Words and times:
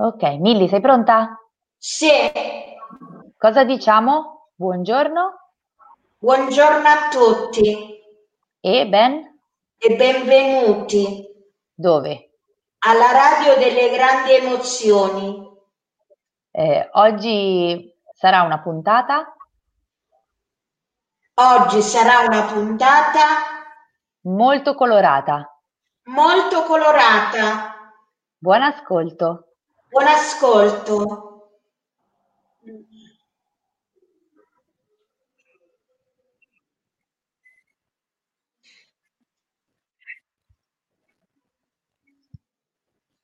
Ok, 0.00 0.22
Milli, 0.40 0.66
sei 0.68 0.80
pronta? 0.80 1.38
Sì. 1.78 2.10
Cosa 3.36 3.64
diciamo? 3.64 4.50
Buongiorno 4.54 5.52
Buongiorno 6.18 6.86
a 6.88 7.08
tutti 7.10 7.98
e 8.60 8.86
ben 8.88 9.40
e 9.78 9.96
benvenuti 9.96 11.26
dove? 11.74 12.30
alla 12.80 13.10
radio 13.12 13.56
delle 13.58 13.90
grandi 13.90 14.32
emozioni. 14.34 15.48
Eh, 16.52 16.88
oggi 16.92 17.94
sarà 18.12 18.42
una 18.42 18.60
puntata 18.60 19.34
Oggi 21.34 21.82
sarà 21.82 22.20
una 22.26 22.44
puntata 22.44 23.20
molto 24.22 24.74
colorata. 24.74 25.60
molto 26.10 26.64
colorata. 26.64 27.92
Buon 28.38 28.62
ascolto. 28.62 29.49
Buon 29.90 30.06
ascolto. 30.06 30.96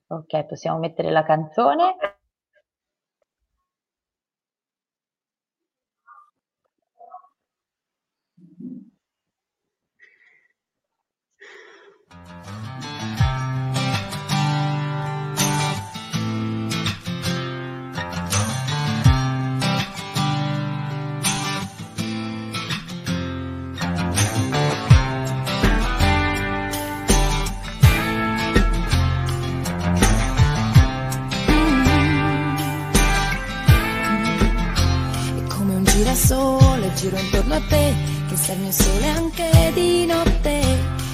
Ok, 0.08 0.46
possiamo 0.46 0.78
mettere 0.80 1.10
la 1.12 1.22
canzone. 1.22 1.96
Girasole, 36.26 36.92
giro 36.94 37.16
intorno 37.18 37.54
a 37.54 37.60
te, 37.68 37.94
che 38.28 38.36
sei 38.36 38.56
il 38.56 38.62
mio 38.62 38.72
sole 38.72 39.08
anche 39.08 39.72
di 39.74 40.06
notte. 40.06 40.60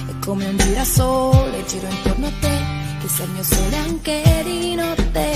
È 0.07 0.25
come 0.25 0.47
un 0.47 0.57
girasole, 0.57 1.65
giro 1.67 1.87
intorno 1.87 2.27
a 2.27 2.31
te, 2.39 2.57
che 2.99 3.07
sei 3.07 3.25
il 3.25 3.31
mio 3.31 3.43
sole 3.43 3.75
anche 3.77 4.41
di 4.43 4.75
notte. 4.75 5.31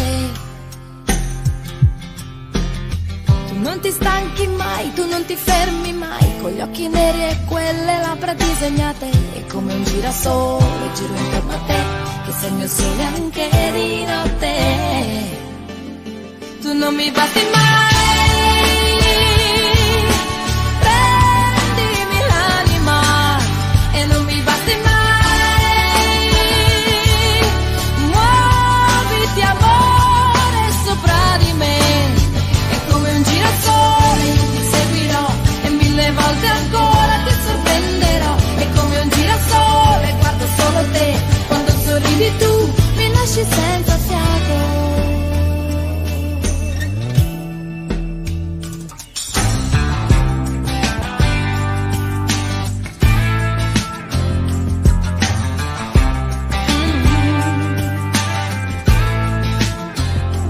Tu 3.47 3.59
non 3.59 3.79
ti 3.79 3.91
stanchi 3.91 4.47
mai, 4.47 4.93
tu 4.93 5.07
non 5.07 5.25
ti 5.25 5.35
fermi 5.35 5.93
mai, 5.93 6.37
con 6.41 6.51
gli 6.51 6.61
occhi 6.61 6.87
neri 6.87 7.23
e 7.25 7.37
quelle 7.45 7.99
labbra 8.01 8.33
disegnate. 8.33 9.09
È 9.09 9.45
come 9.45 9.73
un 9.73 9.83
girasole, 9.83 10.91
giro 10.95 11.13
intorno 11.13 11.53
a 11.53 11.59
te, 11.67 11.79
che 12.25 12.31
sei 12.31 12.49
il 12.49 12.55
mio 12.55 12.67
sole 12.67 13.03
anche 13.03 13.49
di 13.73 14.05
notte. 14.05 15.35
Tu 16.61 16.73
non 16.73 16.95
mi 16.95 17.11
basti 17.11 17.41
mai, 17.53 18.46
senza 43.49 43.97
fiato. 43.97 44.75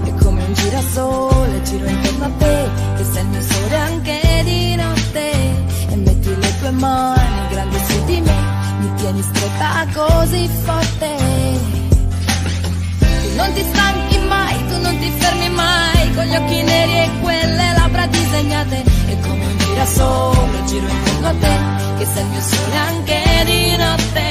È 0.04 0.14
come 0.22 0.44
un 0.44 0.52
girasole, 0.54 1.62
giro 1.62 1.86
intorno 1.86 2.24
a 2.24 2.30
te, 2.38 2.70
che 2.96 3.04
sei 3.04 3.22
il 3.22 3.28
mio 3.28 3.40
sole 3.40 3.76
anche 3.76 4.20
di 4.44 4.74
notte. 4.76 5.30
E 5.90 5.96
metti 5.96 6.36
le 6.36 6.58
tue 6.58 6.70
mani 6.70 7.48
grandi 7.50 7.78
su 7.88 8.04
di 8.04 8.20
me, 8.20 8.36
mi 8.80 8.94
tieni 8.96 9.22
stretta 9.22 9.86
così 9.94 10.48
forte. 10.64 11.37
Che 22.08 22.14
sei 22.14 22.22
il 22.22 22.28
mio 22.28 22.40
sole 22.40 22.76
anche 22.76 23.22
di 23.44 23.76
notte. 23.76 24.26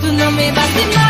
Tu 0.00 0.12
non 0.12 0.34
mi 0.34 0.52
basti 0.52 0.84
mai, 0.94 1.03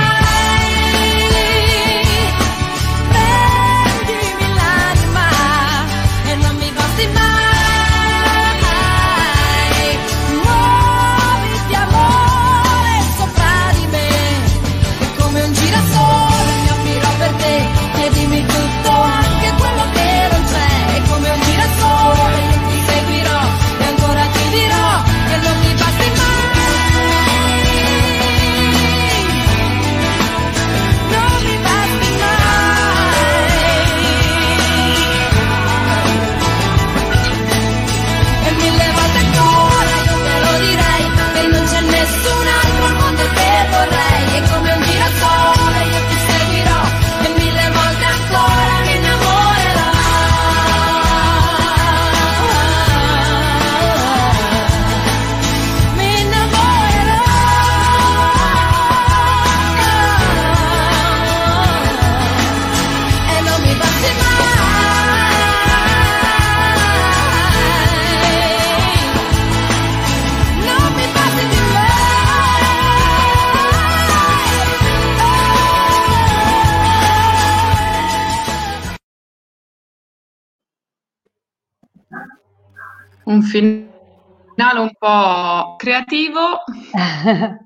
un 83.24 83.42
finale 83.42 84.78
un 84.78 84.90
po' 84.98 85.76
creativo. 85.76 86.62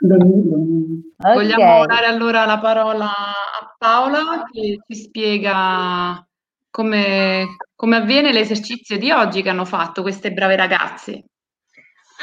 Vogliamo 0.00 1.80
Ok, 1.80 1.86
dare 1.86 2.06
allora 2.06 2.44
la 2.44 2.58
parola 2.58 3.06
a 3.06 3.74
Paola 3.78 4.44
che 4.50 4.80
ci 4.86 4.94
spiega 4.94 6.26
come, 6.70 7.56
come 7.74 7.96
avviene 7.96 8.32
l'esercizio 8.32 8.98
di 8.98 9.10
oggi 9.10 9.40
che 9.42 9.48
hanno 9.48 9.64
fatto 9.64 10.02
queste 10.02 10.32
brave 10.32 10.56
ragazze. 10.56 11.24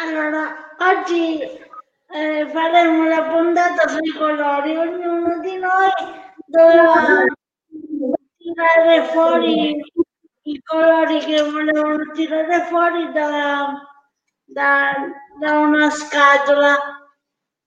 Allora, 0.03 0.75
oggi 0.79 1.39
eh, 1.41 2.47
faremo 2.51 3.07
la 3.07 3.23
puntata 3.23 3.87
sui 3.87 4.11
colori. 4.11 4.75
Ognuno 4.75 5.39
di 5.39 5.57
noi 5.57 5.89
dovrà 6.45 7.23
tirare 8.37 9.03
fuori 9.05 9.81
i 10.43 10.59
colori 10.63 11.19
che 11.19 11.41
volevano 11.43 12.11
tirare 12.13 12.61
fuori 12.63 13.11
da, 13.11 13.79
da, 14.45 14.91
da 15.39 15.59
una 15.59 15.89
scatola. 15.89 16.75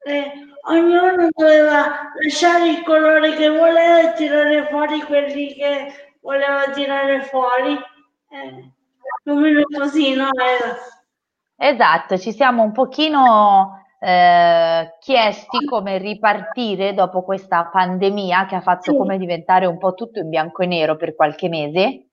Eh, 0.07 0.33
ognuno 0.69 1.29
doveva 1.31 2.11
lasciare 2.23 2.69
il 2.69 2.83
colore 2.83 3.35
che 3.37 3.49
voleva 3.49 4.01
e 4.01 4.13
tirare 4.15 4.67
fuori 4.69 5.01
quelli 5.03 5.55
che 5.55 6.17
voleva 6.21 6.69
tirare 6.73 7.23
fuori. 7.23 7.73
Eh, 7.75 8.73
più 9.23 9.33
o 9.33 9.37
meno 9.37 9.63
così, 9.79 10.15
no? 10.15 10.29
Era. 10.35 10.77
Esatto, 11.57 12.19
ci 12.19 12.33
siamo 12.33 12.63
un 12.65 12.73
pochino 12.73 13.85
eh, 14.01 14.97
chiesti 14.99 15.65
come 15.65 15.99
ripartire 15.99 16.93
dopo 16.93 17.23
questa 17.23 17.67
pandemia 17.67 18.45
che 18.47 18.57
ha 18.57 18.61
fatto 18.61 18.91
Sì. 18.91 18.97
come 18.99 19.17
diventare 19.17 19.65
un 19.67 19.79
po' 19.79 19.95
tutto 19.95 20.19
in 20.19 20.29
bianco 20.29 20.63
e 20.63 20.67
nero 20.67 20.97
per 20.97 21.15
qualche 21.15 21.49
mese 21.49 22.09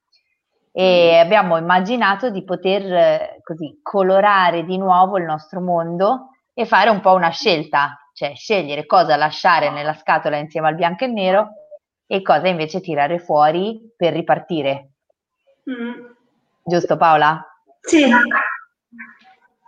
e 0.72 1.18
abbiamo 1.18 1.58
immaginato 1.58 2.30
di 2.30 2.44
poter 2.44 2.94
eh, 2.94 3.40
così 3.44 3.80
colorare 3.82 4.64
di 4.64 4.78
nuovo 4.78 5.18
il 5.18 5.26
nostro 5.26 5.60
mondo 5.60 6.30
e 6.54 6.66
fare 6.66 6.90
un 6.90 7.02
po' 7.02 7.14
una 7.14 7.30
scelta, 7.30 8.10
cioè 8.14 8.36
scegliere 8.36 8.86
cosa 8.86 9.16
lasciare 9.18 9.70
nella 9.70 9.94
scatola 9.94 10.38
insieme 10.38 10.70
al 10.70 10.76
bianco 10.76 11.04
e 11.04 11.08
nero 11.08 11.50
e 12.08 12.22
cosa 12.22 12.48
invece 12.48 12.82
tirare 12.82 13.20
fuori 13.20 13.94
per 13.96 14.14
ripartire. 14.14 14.92
Mm. 15.70 16.06
Giusto 16.64 16.96
Paola? 16.98 17.46
Sì. 17.82 18.10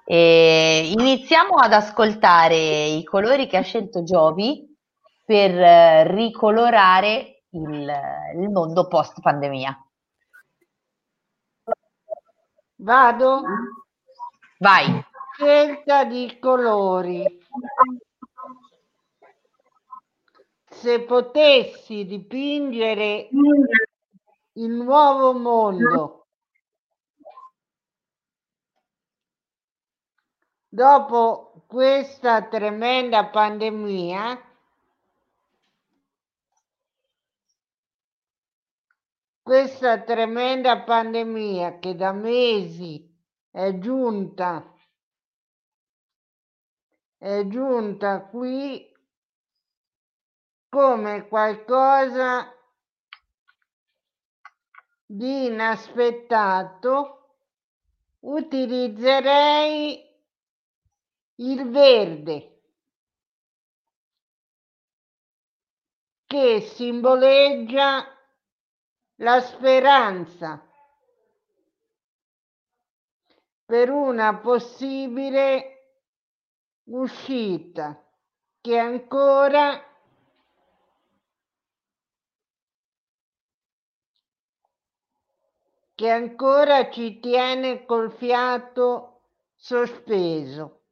E 0.05 0.91
iniziamo 0.97 1.55
ad 1.55 1.73
ascoltare 1.73 2.85
i 2.85 3.03
colori 3.03 3.47
che 3.47 3.57
ha 3.57 3.61
scelto 3.61 4.03
Giovi 4.03 4.73
per 5.25 5.57
eh, 5.57 6.11
ricolorare 6.13 7.43
il, 7.51 7.91
il 8.37 8.49
mondo 8.49 8.87
post 8.87 9.21
pandemia. 9.21 9.82
Vado? 12.83 13.41
Vai. 14.59 15.01
Scelta 15.35 16.03
di 16.03 16.37
colori. 16.37 17.39
Se 20.69 21.01
potessi 21.03 22.05
dipingere 22.05 23.29
il 24.55 24.69
nuovo 24.69 25.31
mondo 25.31 26.27
dopo 30.67 31.63
questa 31.65 32.41
tremenda 32.47 33.27
pandemia, 33.27 34.52
questa 39.43 40.01
tremenda 40.01 40.81
pandemia 40.81 41.77
che 41.77 41.95
da 41.95 42.11
mesi 42.11 43.07
è 43.51 43.77
giunta 43.77 44.73
è 47.23 47.45
giunta 47.47 48.25
qui 48.25 48.91
come 50.67 51.27
qualcosa 51.27 52.51
di 55.05 55.45
inaspettato, 55.45 57.37
utilizzerei 58.21 60.03
il 61.35 61.69
verde 61.69 62.61
che 66.25 66.59
simboleggia 66.61 68.05
la 69.17 69.41
speranza 69.41 70.65
per 73.65 73.89
una 73.89 74.37
possibile 74.39 75.73
uscita 76.85 78.03
che 78.59 78.77
ancora 78.77 79.87
che 85.95 86.09
ancora 86.09 86.89
ci 86.89 87.19
tiene 87.19 87.85
col 87.85 88.11
fiato 88.11 89.21
sospeso. 89.55 90.82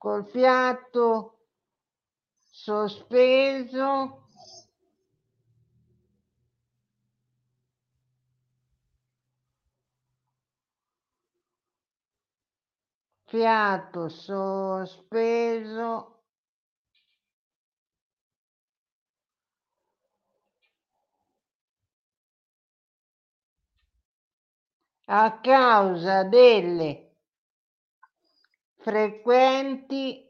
Col 0.00 0.24
fiato 0.24 1.40
sospeso. 2.50 4.28
Fiato 13.26 14.08
sospeso. 14.08 15.90
A 25.04 25.40
causa 25.42 26.24
delle 26.24 27.09
frequenti 28.80 30.26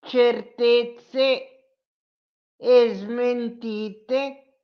certezze 0.00 1.64
e 2.56 2.94
smentite 2.94 4.60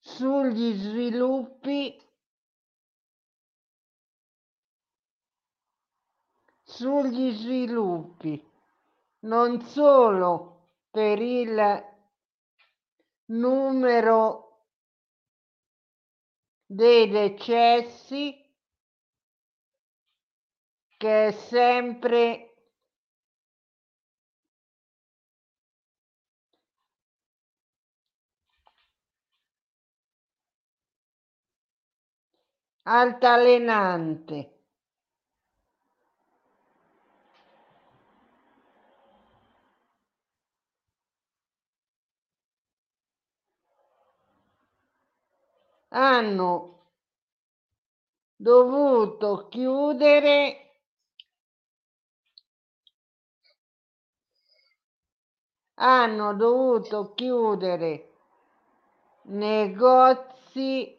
sugli 0.00 0.72
sviluppi 0.72 2.00
sugli 6.62 7.30
sviluppi 7.32 8.42
non 9.20 9.60
solo 9.60 10.70
per 10.90 11.20
il 11.20 11.84
numero 13.26 14.64
dei 16.64 17.10
decessi 17.10 18.47
che 20.98 21.28
è 21.28 21.30
sempre 21.30 22.48
altalenante. 32.82 34.54
Hanno 45.90 46.92
dovuto 48.36 49.48
chiudere 49.48 50.67
hanno 55.78 56.34
dovuto 56.34 57.12
chiudere 57.14 58.08
negozi, 59.28 60.96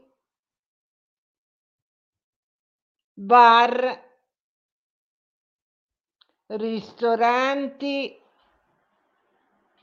bar, 3.13 4.07
ristoranti, 6.47 8.21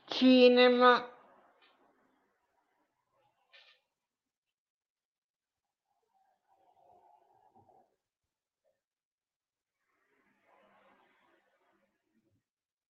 cinema. 0.06 1.10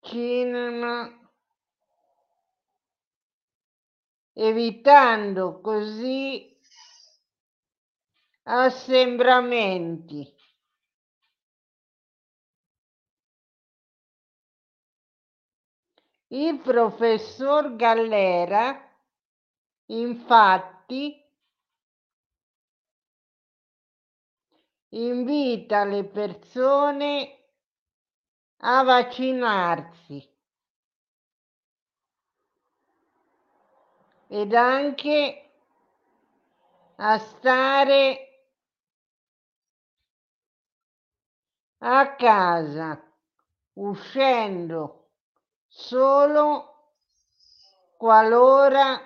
Cinema 0.02 1.25
evitando 4.38 5.60
così 5.62 6.54
assembramenti. 8.42 10.34
Il 16.28 16.58
professor 16.58 17.76
Gallera, 17.76 18.78
infatti, 19.86 21.24
invita 24.90 25.84
le 25.84 26.04
persone 26.04 27.52
a 28.58 28.82
vaccinarsi 28.82 30.35
ed 34.28 34.52
anche 34.54 35.50
a 36.96 37.18
stare 37.18 38.20
a 41.78 42.14
casa 42.16 43.00
uscendo 43.74 45.10
solo 45.68 46.94
qualora 47.96 49.00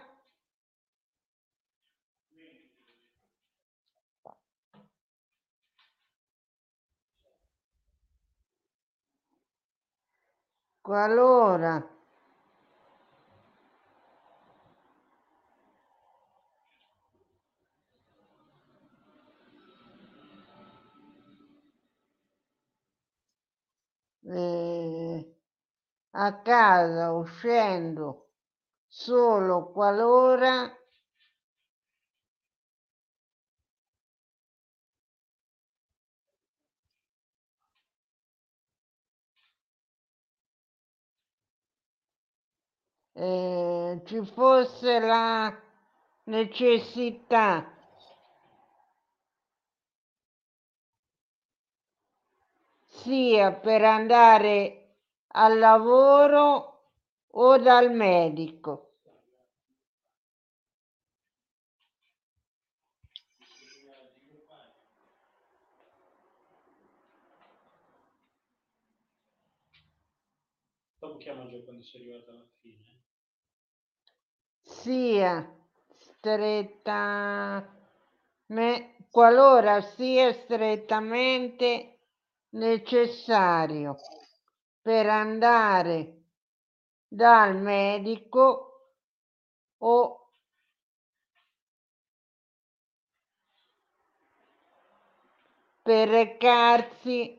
qualora 10.80 11.99
a 26.12 26.40
casa 26.42 27.12
uscendo 27.12 28.28
solo 28.86 29.70
qualora 29.72 30.72
eh, 43.12 44.02
ci 44.04 44.24
fosse 44.24 44.98
la 44.98 45.54
necessità 46.24 47.79
sia 53.02 53.52
per 53.52 53.82
andare 53.82 54.94
al 55.28 55.58
lavoro 55.58 56.82
o 57.30 57.56
dal 57.58 57.92
medico. 57.92 58.86
Dopo 70.98 71.16
chiama 71.16 71.46
già 71.48 71.58
quando 71.64 71.82
sei 71.82 72.00
arrivata 72.02 72.30
alla 72.32 72.46
fine. 72.60 72.90
sia 74.62 75.44
stretta 75.98 77.68
me- 78.46 78.94
qualora 79.10 79.80
sia 79.80 80.32
strettamente 80.32 81.89
necessario 82.50 83.96
per 84.80 85.06
andare 85.08 86.22
dal 87.06 87.56
medico 87.56 88.66
o 89.78 90.32
per 95.82 96.08
recarsi 96.08 97.38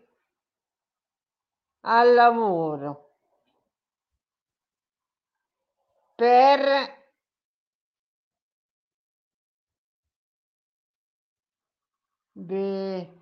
al 1.81 2.13
lavoro 2.13 3.15
per 6.15 6.99
Beh, 12.33 13.20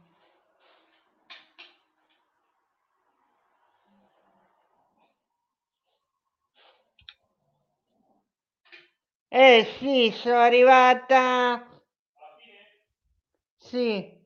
Eh 9.31 9.65
sì, 9.79 10.11
sono 10.13 10.39
arrivata. 10.39 11.63
Sì, 13.67 14.17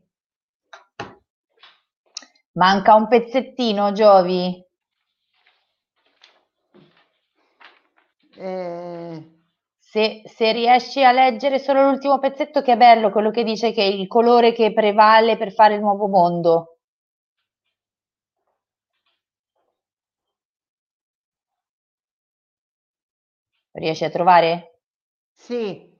Manca 2.53 2.95
un 2.95 3.07
pezzettino, 3.07 3.91
Giovi. 3.91 4.65
eh, 8.37 9.29
Se, 9.79 10.21
se 10.25 10.51
riesci 10.51 11.03
a 11.03 11.11
leggere 11.11 11.59
solo 11.59 11.83
l'ultimo 11.83 12.19
pezzetto, 12.19 12.61
che 12.61 12.73
è 12.73 12.77
bello, 12.77 13.11
quello 13.11 13.29
che 13.31 13.43
dice 13.43 13.71
che 13.71 13.83
è 13.83 13.85
il 13.85 14.07
colore 14.07 14.51
che 14.53 14.73
prevale 14.73 15.37
per 15.37 15.53
fare 15.53 15.75
il 15.75 15.81
nuovo 15.81 16.07
mondo. 16.07 16.77
Riesci 23.73 24.05
a 24.05 24.09
trovare? 24.09 24.72
Sì, 25.33 25.91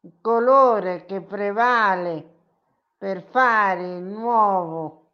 il 0.00 0.18
colore 0.20 1.04
che 1.04 1.20
prevale 1.22 2.40
per 2.98 3.22
fare 3.22 3.96
il 3.96 4.02
nuovo 4.02 5.10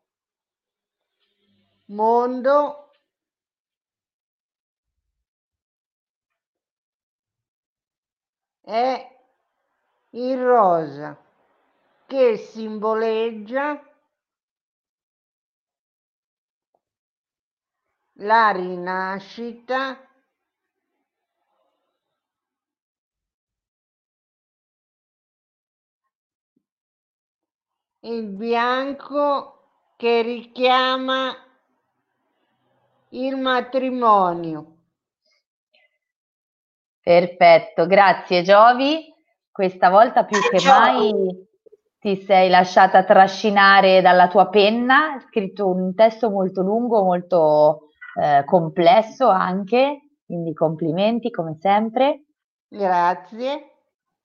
mondo 1.86 2.90
è 8.60 9.18
il 10.10 10.42
rosa 10.42 11.16
che 12.06 12.36
simboleggia 12.36 13.82
la 18.20 18.50
rinascita 18.50 20.07
il 28.00 28.26
bianco 28.26 29.54
che 29.96 30.22
richiama 30.22 31.34
il 33.10 33.36
matrimonio. 33.36 34.76
Perfetto, 37.00 37.86
grazie 37.86 38.42
Giovi. 38.42 39.12
Questa 39.50 39.88
volta 39.88 40.24
più 40.24 40.38
che 40.38 40.64
mai 40.66 41.46
ti 41.98 42.16
sei 42.22 42.48
lasciata 42.48 43.02
trascinare 43.02 44.00
dalla 44.00 44.28
tua 44.28 44.48
penna, 44.48 45.14
hai 45.14 45.20
scritto 45.20 45.68
un 45.68 45.94
testo 45.94 46.30
molto 46.30 46.62
lungo, 46.62 47.02
molto 47.02 47.88
eh, 48.20 48.44
complesso 48.44 49.28
anche, 49.28 50.10
quindi 50.24 50.52
complimenti 50.52 51.30
come 51.30 51.56
sempre. 51.58 52.24
Grazie. 52.68 53.77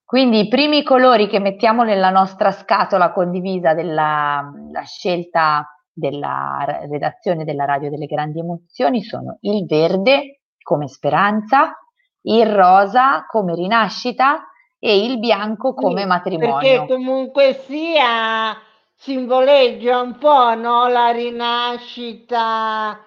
Quindi 0.05 0.41
i 0.41 0.47
primi 0.47 0.83
colori 0.83 1.27
che 1.27 1.39
mettiamo 1.39 1.83
nella 1.83 2.09
nostra 2.09 2.51
scatola 2.51 3.11
condivisa 3.11 3.73
della 3.73 4.51
la 4.71 4.83
scelta 4.83 5.67
della 5.93 6.65
redazione 6.89 7.43
della 7.45 7.65
Radio 7.65 7.89
delle 7.89 8.07
Grandi 8.07 8.39
Emozioni 8.39 9.03
sono 9.03 9.37
il 9.41 9.65
verde 9.65 10.41
come 10.61 10.87
speranza, 10.87 11.77
il 12.23 12.47
rosa 12.47 13.25
come 13.27 13.53
rinascita 13.53 14.47
e 14.79 15.05
il 15.05 15.19
bianco 15.19 15.73
come 15.73 16.01
Sì, 16.01 16.07
matrimonio. 16.07 16.57
Perché 16.57 16.85
comunque 16.87 17.53
sia 17.53 18.57
simboleggia 18.95 20.01
un 20.01 20.17
po', 20.17 20.55
no? 20.55 20.87
La 20.87 21.11
rinascita, 21.11 22.99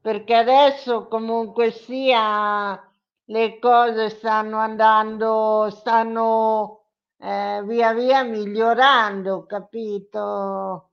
perché 0.00 0.34
adesso 0.34 1.08
comunque 1.08 1.70
sia 1.70 2.80
le 3.26 3.58
cose 3.58 4.08
stanno 4.08 4.56
andando, 4.58 5.68
stanno 5.70 6.84
eh, 7.18 7.62
via 7.66 7.92
via 7.92 8.22
migliorando, 8.22 9.44
capito? 9.46 10.90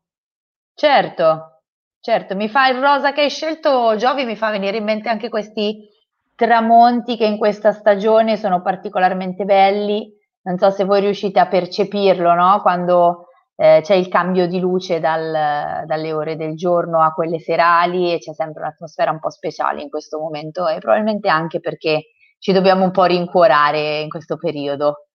Certo, 0.73 1.61
certo, 1.99 2.35
mi 2.35 2.49
fa 2.49 2.67
il 2.69 2.79
rosa 2.79 3.13
che 3.13 3.21
hai 3.21 3.29
scelto, 3.29 3.95
Giovi, 3.95 4.25
mi 4.25 4.35
fa 4.35 4.49
venire 4.49 4.77
in 4.77 4.83
mente 4.83 5.09
anche 5.09 5.29
questi 5.29 5.87
tramonti 6.35 7.17
che 7.17 7.25
in 7.25 7.37
questa 7.37 7.71
stagione 7.71 8.35
sono 8.37 8.61
particolarmente 8.61 9.45
belli. 9.45 10.11
Non 10.43 10.57
so 10.57 10.71
se 10.71 10.85
voi 10.85 11.01
riuscite 11.01 11.39
a 11.39 11.47
percepirlo, 11.47 12.33
no? 12.33 12.61
Quando 12.61 13.27
eh, 13.55 13.81
c'è 13.83 13.93
il 13.93 14.07
cambio 14.07 14.47
di 14.47 14.59
luce 14.59 14.99
dal- 14.99 15.85
dalle 15.85 16.13
ore 16.13 16.35
del 16.35 16.55
giorno 16.55 17.01
a 17.03 17.13
quelle 17.13 17.37
serali 17.39 18.11
e 18.11 18.17
c'è 18.17 18.33
sempre 18.33 18.63
un'atmosfera 18.63 19.11
un 19.11 19.19
po' 19.19 19.29
speciale 19.29 19.81
in 19.83 19.89
questo 19.89 20.17
momento 20.19 20.67
e 20.67 20.79
probabilmente 20.79 21.29
anche 21.29 21.59
perché 21.59 22.05
ci 22.41 22.51
dobbiamo 22.53 22.83
un 22.83 22.89
po' 22.91 23.03
rincuorare 23.05 23.99
in 24.01 24.09
questo 24.09 24.35
periodo. 24.35 25.05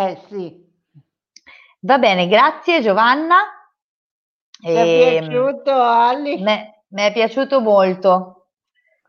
Eh 0.00 0.16
sì, 0.28 0.44
Va 1.80 1.98
bene, 1.98 2.28
grazie 2.28 2.82
Giovanna. 2.82 3.36
ti 4.60 4.78
è 4.78 4.90
Ehm, 4.90 4.92
piaciuto 4.92 5.70
Ali? 5.72 6.36
Mi 6.88 7.02
è 7.02 7.12
piaciuto 7.12 7.60
molto, 7.60 8.48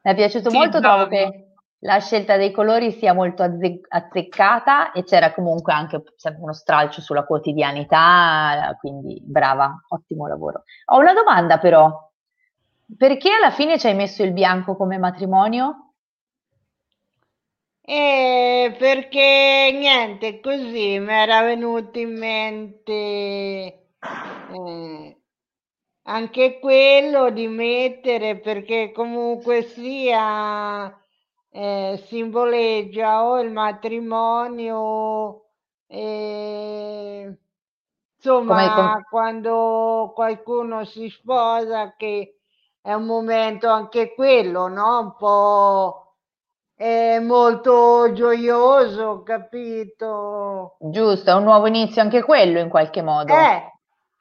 mi 0.04 0.12
è 0.12 0.16
piaciuto 0.16 0.50
Sì, 0.50 0.58
molto, 0.58 0.80
trovo 0.80 1.08
che 1.08 1.54
la 1.80 2.00
scelta 2.00 2.38
dei 2.38 2.52
colori 2.52 2.92
sia 2.92 3.14
molto 3.14 3.44
azze- 3.44 3.82
azzeccata 3.88 4.92
e 4.94 5.04
c'era 5.04 5.34
comunque 5.34 5.74
anche 5.74 6.02
uno 6.40 6.54
stralcio 6.54 7.02
sulla 7.02 7.24
quotidianità, 7.26 8.76
quindi 8.80 9.22
brava, 9.24 9.80
ottimo 9.90 10.28
lavoro. 10.28 10.64
Ho 10.86 10.98
una 11.00 11.14
domanda 11.14 11.60
però, 11.60 11.92
perché 12.98 13.30
alla 13.32 13.52
fine 13.52 13.78
ci 13.78 13.88
hai 13.88 13.96
messo 13.96 14.24
il 14.24 14.32
bianco 14.34 14.76
come 14.76 14.98
matrimonio? 14.98 15.87
Eh, 17.90 18.76
perché 18.78 19.70
niente, 19.74 20.40
così 20.42 21.00
mi 21.00 21.14
era 21.14 21.42
venuto 21.44 21.98
in 22.00 22.18
mente 22.18 22.92
eh, 24.46 25.22
anche 26.04 26.60
quello 26.60 27.30
di 27.32 27.48
mettere, 27.48 28.40
perché 28.40 28.92
comunque 28.92 29.64
sia 29.64 30.88
eh, 31.50 32.04
simboleggia 32.08 33.24
o 33.26 33.40
il 33.40 33.52
matrimonio, 33.52 35.46
eh, 35.88 37.38
insomma, 38.16 38.72
com- 38.74 39.02
quando 39.10 40.12
qualcuno 40.16 40.84
si 40.86 41.10
sposa, 41.10 41.96
che 41.96 42.40
è 42.82 42.94
un 42.94 43.06
momento 43.06 43.68
anche 43.70 44.14
quello, 44.14 44.68
no? 44.68 45.00
Un 45.00 45.16
po' 45.18 46.07
è 46.78 47.18
molto 47.20 48.14
gioioso, 48.14 49.24
capito? 49.24 50.78
giusto, 50.80 51.32
è 51.32 51.34
un 51.34 51.44
nuovo 51.44 51.66
inizio 51.66 52.04
anche 52.04 52.22
quello 52.22 52.60
in 52.60 52.70
qualche 52.70 53.02
modo. 53.02 53.34
Eh, 53.34 53.72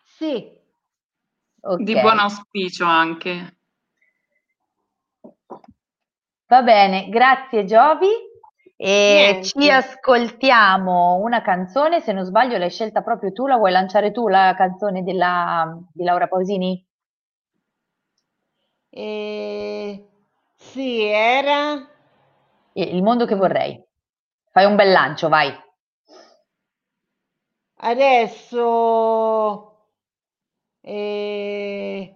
sì. 0.03 0.51
Di 1.77 1.93
Ok. 1.95 2.01
buon 2.01 2.19
auspicio 2.19 2.87
anche. 2.87 3.59
Va 6.47 6.63
bene, 6.63 7.11
grazie 7.11 7.67
Giovi. 7.67 8.09
E 8.79 9.33
Niente. 9.33 9.43
ci 9.43 9.71
ascoltiamo 9.71 11.17
una 11.17 11.43
canzone, 11.43 12.01
se 12.01 12.13
non 12.13 12.25
sbaglio 12.25 12.57
l'hai 12.57 12.71
scelta 12.71 13.03
proprio 13.03 13.33
tu, 13.33 13.47
la 13.47 13.57
vuoi 13.57 13.71
lanciare 13.71 14.13
tu 14.13 14.29
la 14.29 14.55
canzone 14.57 15.03
della, 15.03 15.79
di 15.93 16.05
Laura 16.05 16.27
Pausini? 16.27 16.87
Eh, 18.91 20.07
sì, 20.57 21.03
era 21.03 21.96
Il 22.79 23.03
mondo 23.03 23.25
che 23.25 23.35
vorrei. 23.35 23.83
Fai 24.51 24.67
un 24.67 24.77
bel 24.77 24.93
lancio, 24.93 25.29
vai. 25.31 25.51
adesso 27.79 28.71
eh, 30.81 32.15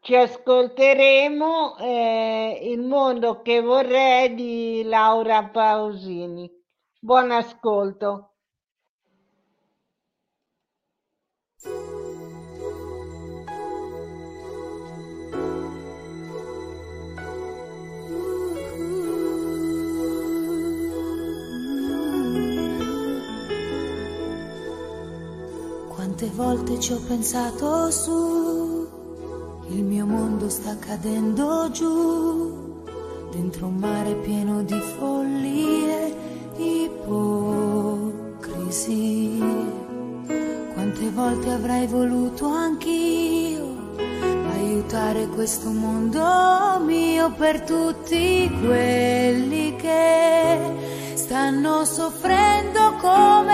ci 0.00 0.16
ascolteremo 0.16 1.76
eh, 1.78 2.60
Il 2.62 2.82
mondo 2.82 3.42
che 3.42 3.60
vorrei 3.60 4.34
di 4.34 4.82
Laura 4.84 5.48
Pausini. 5.48 6.50
Buon 6.98 7.30
ascolto. 7.30 8.33
Quante 26.24 26.42
volte 26.42 26.80
ci 26.80 26.92
ho 26.94 27.00
pensato 27.06 27.90
su, 27.90 28.88
il 29.68 29.84
mio 29.84 30.06
mondo 30.06 30.48
sta 30.48 30.74
cadendo 30.78 31.68
giù, 31.70 32.80
dentro 33.30 33.66
un 33.66 33.74
mare 33.74 34.14
pieno 34.14 34.62
di 34.62 34.80
follie, 34.96 36.16
ipocrisie. 36.56 37.42
Quante 40.72 41.10
volte 41.10 41.50
avrei 41.50 41.86
voluto 41.88 42.46
anch'io 42.46 43.74
aiutare 44.52 45.26
questo 45.26 45.68
mondo 45.72 46.80
mio 46.86 47.32
per 47.32 47.60
tutti 47.60 48.50
quelli 48.64 49.76
che 49.76 50.58
stanno 51.16 51.84
soffrendo 51.84 52.94
come 52.98 53.53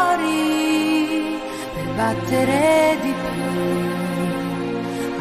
cuori 0.00 1.38
per 1.74 1.86
battere 1.94 2.98
di 3.02 3.12
più. 3.12 3.52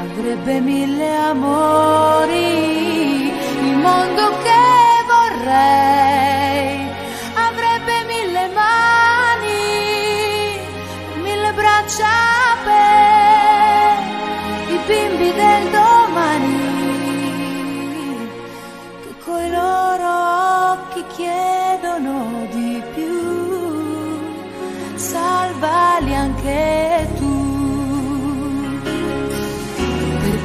Avrebbe 0.04 0.60
mille 0.60 1.16
amori, 1.16 2.48
il 3.68 3.76
mondo 3.86 4.24
che 4.44 4.49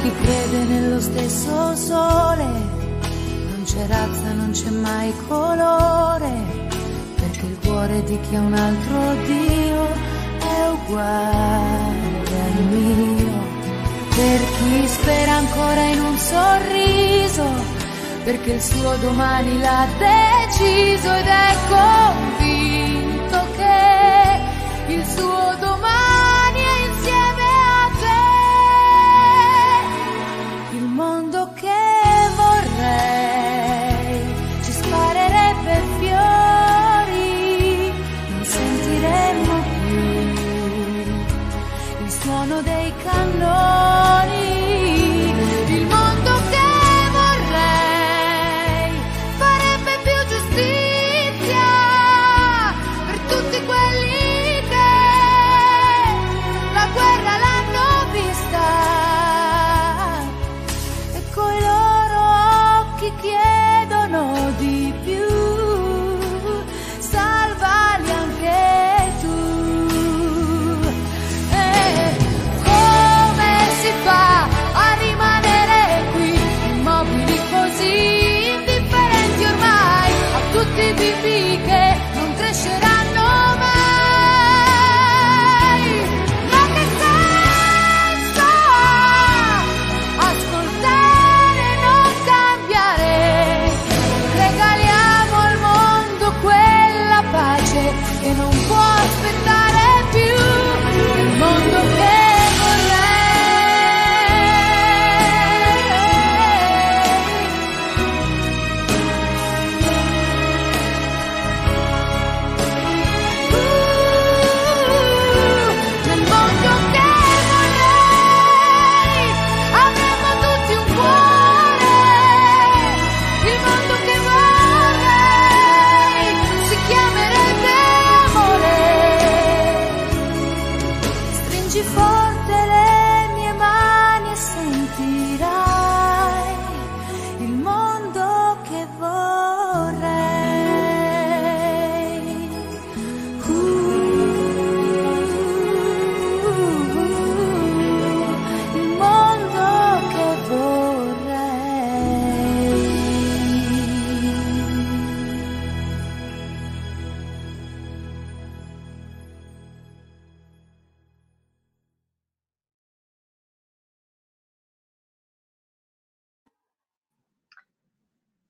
chi 0.05 0.11
crede 0.21 0.63
nello 0.65 1.01
stesso 1.01 1.75
sole, 1.75 2.45
non 2.45 3.63
c'è 3.65 3.87
razza, 3.87 4.33
non 4.33 4.51
c'è 4.51 4.69
mai 4.69 5.11
colore, 5.27 6.31
perché 7.15 7.45
il 7.45 7.57
cuore 7.65 8.03
di 8.03 8.19
chi 8.21 8.35
ha 8.35 8.41
un 8.41 8.53
altro 8.53 9.15
Dio 9.25 9.87
è 10.37 10.69
uguale 10.69 12.35
al 12.49 12.63
mio. 12.69 13.53
Per 14.15 14.39
chi 14.57 14.87
spera 14.87 15.31
ancora 15.33 15.81
in 15.85 15.99
un 15.99 16.17
sorriso, 16.17 17.47
perché 18.23 18.51
il 18.53 18.61
suo 18.61 18.95
domani 18.97 19.59
l'ha 19.59 19.87
deciso 19.97 21.13
ed 21.15 21.25
è 21.25 21.55
convinto 21.67 23.45
che 23.55 24.93
il 24.93 25.05
suo 25.07 25.54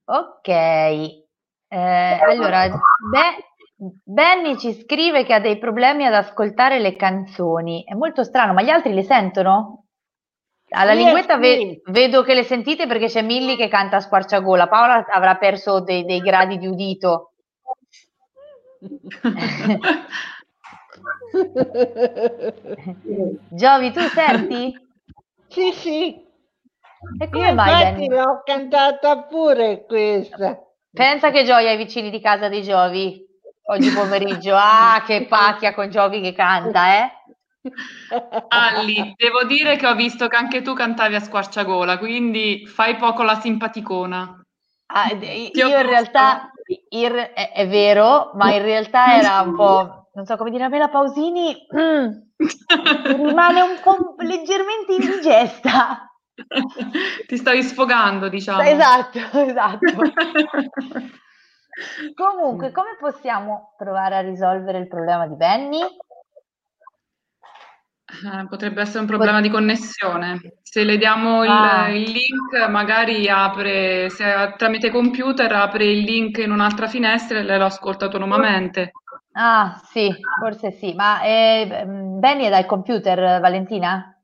Ok, 0.07 0.47
eh, 0.47 1.25
allora, 1.67 2.67
Be- 2.67 3.43
Benny 4.03 4.57
ci 4.57 4.73
scrive 4.73 5.25
che 5.25 5.33
ha 5.33 5.39
dei 5.39 5.57
problemi 5.57 6.05
ad 6.05 6.13
ascoltare 6.13 6.79
le 6.79 6.95
canzoni. 6.95 7.83
È 7.83 7.93
molto 7.95 8.23
strano, 8.23 8.53
ma 8.53 8.61
gli 8.61 8.69
altri 8.69 8.93
le 8.93 9.03
sentono? 9.03 9.85
Alla 10.69 10.93
Sì, 10.93 10.97
linguetta 10.97 11.37
ve- 11.37 11.81
vedo 11.85 12.21
che 12.23 12.33
le 12.33 12.43
sentite 12.43 12.85
perché 12.87 13.07
c'è 13.07 13.21
Milly 13.21 13.55
che 13.55 13.67
canta 13.67 13.97
a 13.97 14.01
squarciagola. 14.01 14.67
Paola 14.67 15.05
avrà 15.07 15.35
perso 15.37 15.81
dei, 15.81 16.05
dei 16.05 16.19
gradi 16.21 16.57
di 16.57 16.67
udito. 16.67 17.31
Giovi, 23.49 23.91
tu 23.91 24.01
senti? 24.13 24.73
Sì, 25.47 25.71
sì. 25.71 26.23
E 27.19 27.25
Io 27.25 27.29
come 27.31 27.51
mai, 27.53 27.71
infatti 27.71 28.07
Benny? 28.07 28.07
l'ho 28.07 28.41
cantata 28.43 29.23
pure 29.23 29.85
questa. 29.85 30.59
Pensa 30.91 31.31
che 31.31 31.43
gioia 31.43 31.69
ai 31.71 31.77
vicini 31.77 32.09
di 32.09 32.19
casa 32.19 32.47
dei 32.47 32.63
Giovi 32.63 33.23
oggi 33.67 33.89
pomeriggio. 33.91 34.55
Ah, 34.57 35.03
che 35.05 35.25
pacchia 35.25 35.73
con 35.73 35.89
Giovi 35.89 36.21
che 36.21 36.33
canta, 36.33 36.97
eh? 36.97 37.11
Ali, 38.47 39.13
devo 39.17 39.43
dire 39.43 39.75
che 39.75 39.87
ho 39.87 39.95
visto 39.95 40.27
che 40.27 40.35
anche 40.35 40.61
tu 40.61 40.73
cantavi 40.73 41.15
a 41.15 41.19
squarciagola, 41.19 41.97
quindi 41.97 42.65
fai 42.67 42.95
poco 42.95 43.23
la 43.23 43.39
simpaticona. 43.39 44.41
Ah, 44.87 45.09
Ti 45.09 45.51
io 45.53 45.67
in 45.67 45.85
realtà, 45.85 46.51
in 46.89 47.11
è, 47.33 47.51
è 47.53 47.67
vero, 47.67 48.31
ma 48.35 48.53
in 48.53 48.61
realtà 48.61 49.17
era 49.17 49.41
un 49.41 49.55
po', 49.55 50.09
non 50.13 50.25
so 50.25 50.37
come 50.37 50.51
dire, 50.51 50.65
a 50.65 50.67
me 50.69 50.77
la 50.77 50.89
Pausini 50.89 51.55
mm, 51.75 52.07
rimane 53.15 53.61
un 53.61 53.79
po' 53.81 54.15
leggermente 54.19 54.93
indigesta. 54.93 56.14
Ti 57.27 57.37
stavi 57.37 57.63
sfogando, 57.63 58.27
diciamo. 58.29 58.61
Esatto, 58.61 59.19
esatto. 59.39 59.79
Comunque, 62.15 62.71
come 62.71 62.95
possiamo 62.99 63.73
provare 63.77 64.15
a 64.15 64.21
risolvere 64.21 64.77
il 64.79 64.87
problema 64.87 65.27
di 65.27 65.35
Benny? 65.35 65.81
Eh, 68.07 68.47
potrebbe 68.47 68.81
essere 68.81 68.99
un 68.99 69.07
problema 69.07 69.41
di 69.41 69.49
connessione. 69.49 70.39
Se 70.61 70.83
le 70.83 70.97
diamo 70.97 71.43
il, 71.43 71.49
Ah. 71.49 71.89
il 71.89 72.03
link, 72.03 72.69
magari 72.69 73.27
apre, 73.27 74.09
se 74.09 74.53
tramite 74.57 74.89
computer 74.89 75.51
apre 75.51 75.85
il 75.85 75.99
link 75.99 76.37
in 76.37 76.51
un'altra 76.51 76.87
finestra 76.87 77.39
e 77.39 77.43
lei 77.43 77.57
lo 77.57 77.65
ascolta 77.65 78.05
autonomamente. 78.05 78.91
Ah, 79.33 79.81
sì, 79.83 80.15
forse 80.39 80.71
sì, 80.71 80.93
ma 80.93 81.21
eh, 81.23 81.83
Benny 81.85 82.45
è 82.45 82.49
dal 82.49 82.65
computer, 82.65 83.41
Valentina? 83.41 84.14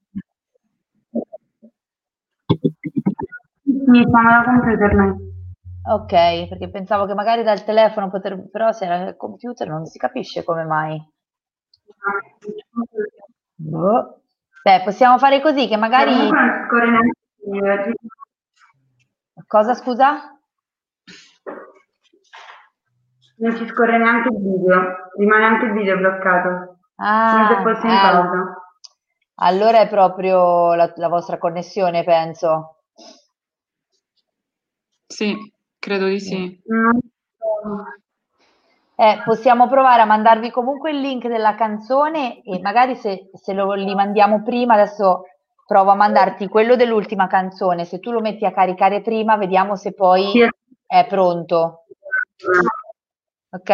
Sì, 3.92 4.04
sono 4.10 4.30
da 4.30 4.44
computer 4.46 4.94
noi. 4.94 5.30
Ok, 5.84 6.48
perché 6.48 6.70
pensavo 6.70 7.06
che 7.06 7.14
magari 7.14 7.44
dal 7.44 7.64
telefono 7.64 8.10
poter... 8.10 8.50
però 8.50 8.72
se 8.72 8.86
era 8.86 9.10
il 9.10 9.18
computer 9.18 9.68
non 9.68 9.86
si 9.86 9.98
capisce 9.98 10.44
come 10.44 10.64
mai. 10.64 11.02
Boh. 13.56 14.22
Beh, 14.64 14.82
possiamo 14.84 15.18
fare 15.18 15.42
così 15.42 15.68
che 15.68 15.78
magari... 15.78 16.14
Video. 17.44 17.94
Cosa, 19.48 19.74
scusa? 19.74 20.38
Non 23.38 23.56
ci 23.56 23.66
scorre 23.68 23.98
neanche 23.98 24.30
il 24.30 24.38
video, 24.40 25.10
rimane 25.18 25.46
anche 25.46 25.66
il 25.66 25.74
video 25.74 25.98
bloccato, 25.98 26.50
come 26.50 27.48
se 27.48 27.54
Ah, 27.56 27.62
fosse 27.64 27.88
in 27.88 27.94
eh, 27.94 28.00
pausa. 28.00 28.62
allora 29.42 29.80
è 29.80 29.90
proprio 29.90 30.76
la, 30.76 30.92
la 30.96 31.08
vostra 31.08 31.40
connessione, 31.40 32.04
penso. 32.04 32.81
Sì, 35.12 35.36
credo 35.78 36.08
di 36.08 36.20
sì. 36.20 36.62
Eh, 38.96 39.22
possiamo 39.26 39.68
provare 39.68 40.02
a 40.02 40.06
mandarvi 40.06 40.52
comunque 40.52 40.92
il 40.92 41.02
link 41.02 41.28
della 41.28 41.56
canzone 41.56 42.42
e 42.44 42.60
magari 42.62 42.96
se, 42.96 43.30
se 43.34 43.54
lo 43.54 43.74
li 43.74 43.94
mandiamo 43.94 44.42
prima, 44.42 44.76
adesso 44.76 45.24
provo 45.66 45.92
a 45.92 45.96
mandarti 45.96 46.48
quello 46.48 46.76
dell'ultima 46.76 47.28
canzone, 47.28 47.84
se 47.84 48.00
tu 48.00 48.12
lo 48.12 48.22
metti 48.22 48.46
a 48.46 48.54
caricare 48.54 49.02
prima, 49.02 49.38
vediamo 49.38 49.76
se 49.76 49.94
poi 49.94 50.48
è 50.86 51.06
pronto, 51.08 51.86
ok? 53.50 53.72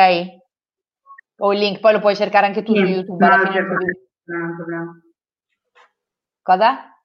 O 1.40 1.54
il 1.54 1.60
link, 1.60 1.80
poi 1.80 1.94
lo 1.94 2.00
puoi 2.00 2.16
cercare 2.16 2.48
anche 2.48 2.64
tu 2.64 2.74
su 2.74 2.82
YouTube 2.82 3.26
alla 3.26 3.38
fine. 3.38 3.54
certo, 3.54 3.74
un 4.26 4.56
problema. 4.56 5.02
Cosa? 6.42 6.98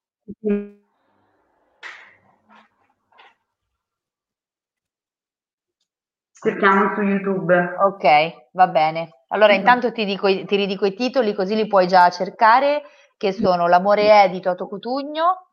Cerchiamo 6.43 6.93
su 6.97 7.03
YouTube. 7.03 7.55
Ok, 7.79 8.49
va 8.53 8.67
bene. 8.67 9.11
Allora 9.29 9.55
intanto 9.55 9.93
ti, 9.93 10.05
dico, 10.05 10.27
ti 10.27 10.57
ridico 10.57 10.85
i 10.85 10.95
titoli 10.95 11.35
così 11.35 11.55
li 11.55 11.69
puoi 11.69 11.87
già 11.87 12.11
cercare, 12.11 12.83
che 13.17 13.31
sono 13.33 13.69
L'amore 13.69 14.25
è 14.25 14.29
di 14.29 14.41
Toto 14.41 14.67
Cutugno 14.67 15.51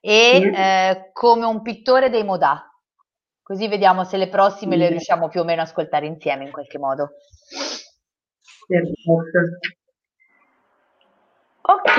e 0.00 0.40
Sì. 0.40 0.50
eh, 0.56 1.10
Come 1.12 1.44
un 1.44 1.60
pittore 1.60 2.08
dei 2.08 2.24
Modà. 2.24 2.64
Così 3.42 3.68
vediamo 3.68 4.04
se 4.04 4.16
le 4.16 4.28
prossime 4.28 4.76
le 4.76 4.84
Sì. 4.86 4.90
riusciamo 4.92 5.28
più 5.28 5.40
o 5.40 5.44
meno 5.44 5.60
a 5.60 5.64
ascoltare 5.64 6.06
insieme 6.06 6.44
in 6.44 6.52
qualche 6.52 6.78
modo. 6.78 7.10
Perfetto. 8.66 9.79
Ok, 11.72 11.98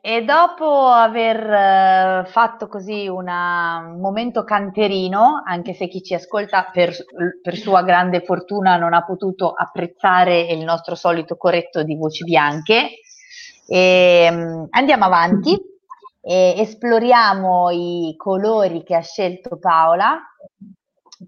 e 0.00 0.22
dopo 0.24 0.86
aver 0.86 1.36
eh, 1.50 2.24
fatto 2.26 2.68
così 2.68 3.08
una- 3.08 3.82
un 3.94 4.00
momento 4.00 4.44
canterino, 4.44 5.42
anche 5.44 5.74
se 5.74 5.88
chi 5.88 6.02
ci 6.02 6.14
ascolta 6.14 6.68
per, 6.72 6.94
per 7.42 7.56
sua 7.56 7.82
grande 7.82 8.20
fortuna 8.20 8.76
non 8.76 8.94
ha 8.94 9.04
potuto 9.04 9.50
apprezzare 9.50 10.42
il 10.42 10.62
nostro 10.62 10.94
solito 10.94 11.36
corretto 11.36 11.82
di 11.82 11.96
voci 11.96 12.22
bianche, 12.22 12.90
ehm, 13.66 14.68
andiamo 14.70 15.04
avanti 15.04 15.58
e 16.20 16.54
esploriamo 16.58 17.70
i 17.70 18.14
colori 18.16 18.84
che 18.84 18.94
ha 18.94 19.00
scelto 19.02 19.58
Paola 19.58 20.16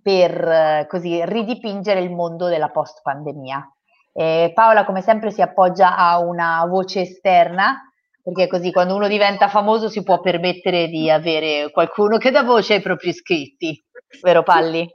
per 0.01 0.31
eh, 0.49 0.87
così 0.89 1.25
ridipingere 1.25 2.01
il 2.01 2.13
mondo 2.13 2.47
della 2.47 2.69
post-pandemia. 2.69 3.74
Eh, 4.16 4.53
Paola, 4.55 4.85
come 4.85 5.03
sempre, 5.03 5.33
si 5.33 5.42
appoggia 5.42 5.96
a 5.96 6.20
una 6.20 6.64
voce 6.66 7.00
esterna, 7.00 7.83
perché 8.22 8.46
così 8.46 8.70
quando 8.70 8.94
uno 8.94 9.09
diventa 9.09 9.48
famoso 9.48 9.88
si 9.88 10.05
può 10.05 10.20
permettere 10.20 10.87
di 10.87 11.11
avere 11.11 11.70
qualcuno 11.72 12.16
che 12.16 12.31
dà 12.31 12.44
voce 12.44 12.74
ai 12.74 12.81
propri 12.81 13.09
iscritti, 13.09 13.85
vero 14.22 14.44
Palli? 14.44 14.88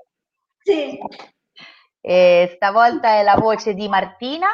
Sì, 0.63 0.97
E 2.01 2.53
stavolta 2.55 3.15
è 3.15 3.23
la 3.23 3.35
voce 3.35 3.73
di 3.73 3.89
Martina 3.89 4.47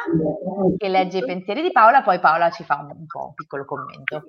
che 0.76 0.88
legge 0.88 1.18
i 1.18 1.24
pensieri 1.24 1.62
di 1.62 1.70
Paola, 1.70 2.02
poi 2.02 2.18
Paola 2.18 2.50
ci 2.50 2.64
fa 2.64 2.78
un, 2.80 2.90
un 2.90 3.06
po' 3.06 3.26
un 3.26 3.34
piccolo 3.34 3.64
commento. 3.64 4.24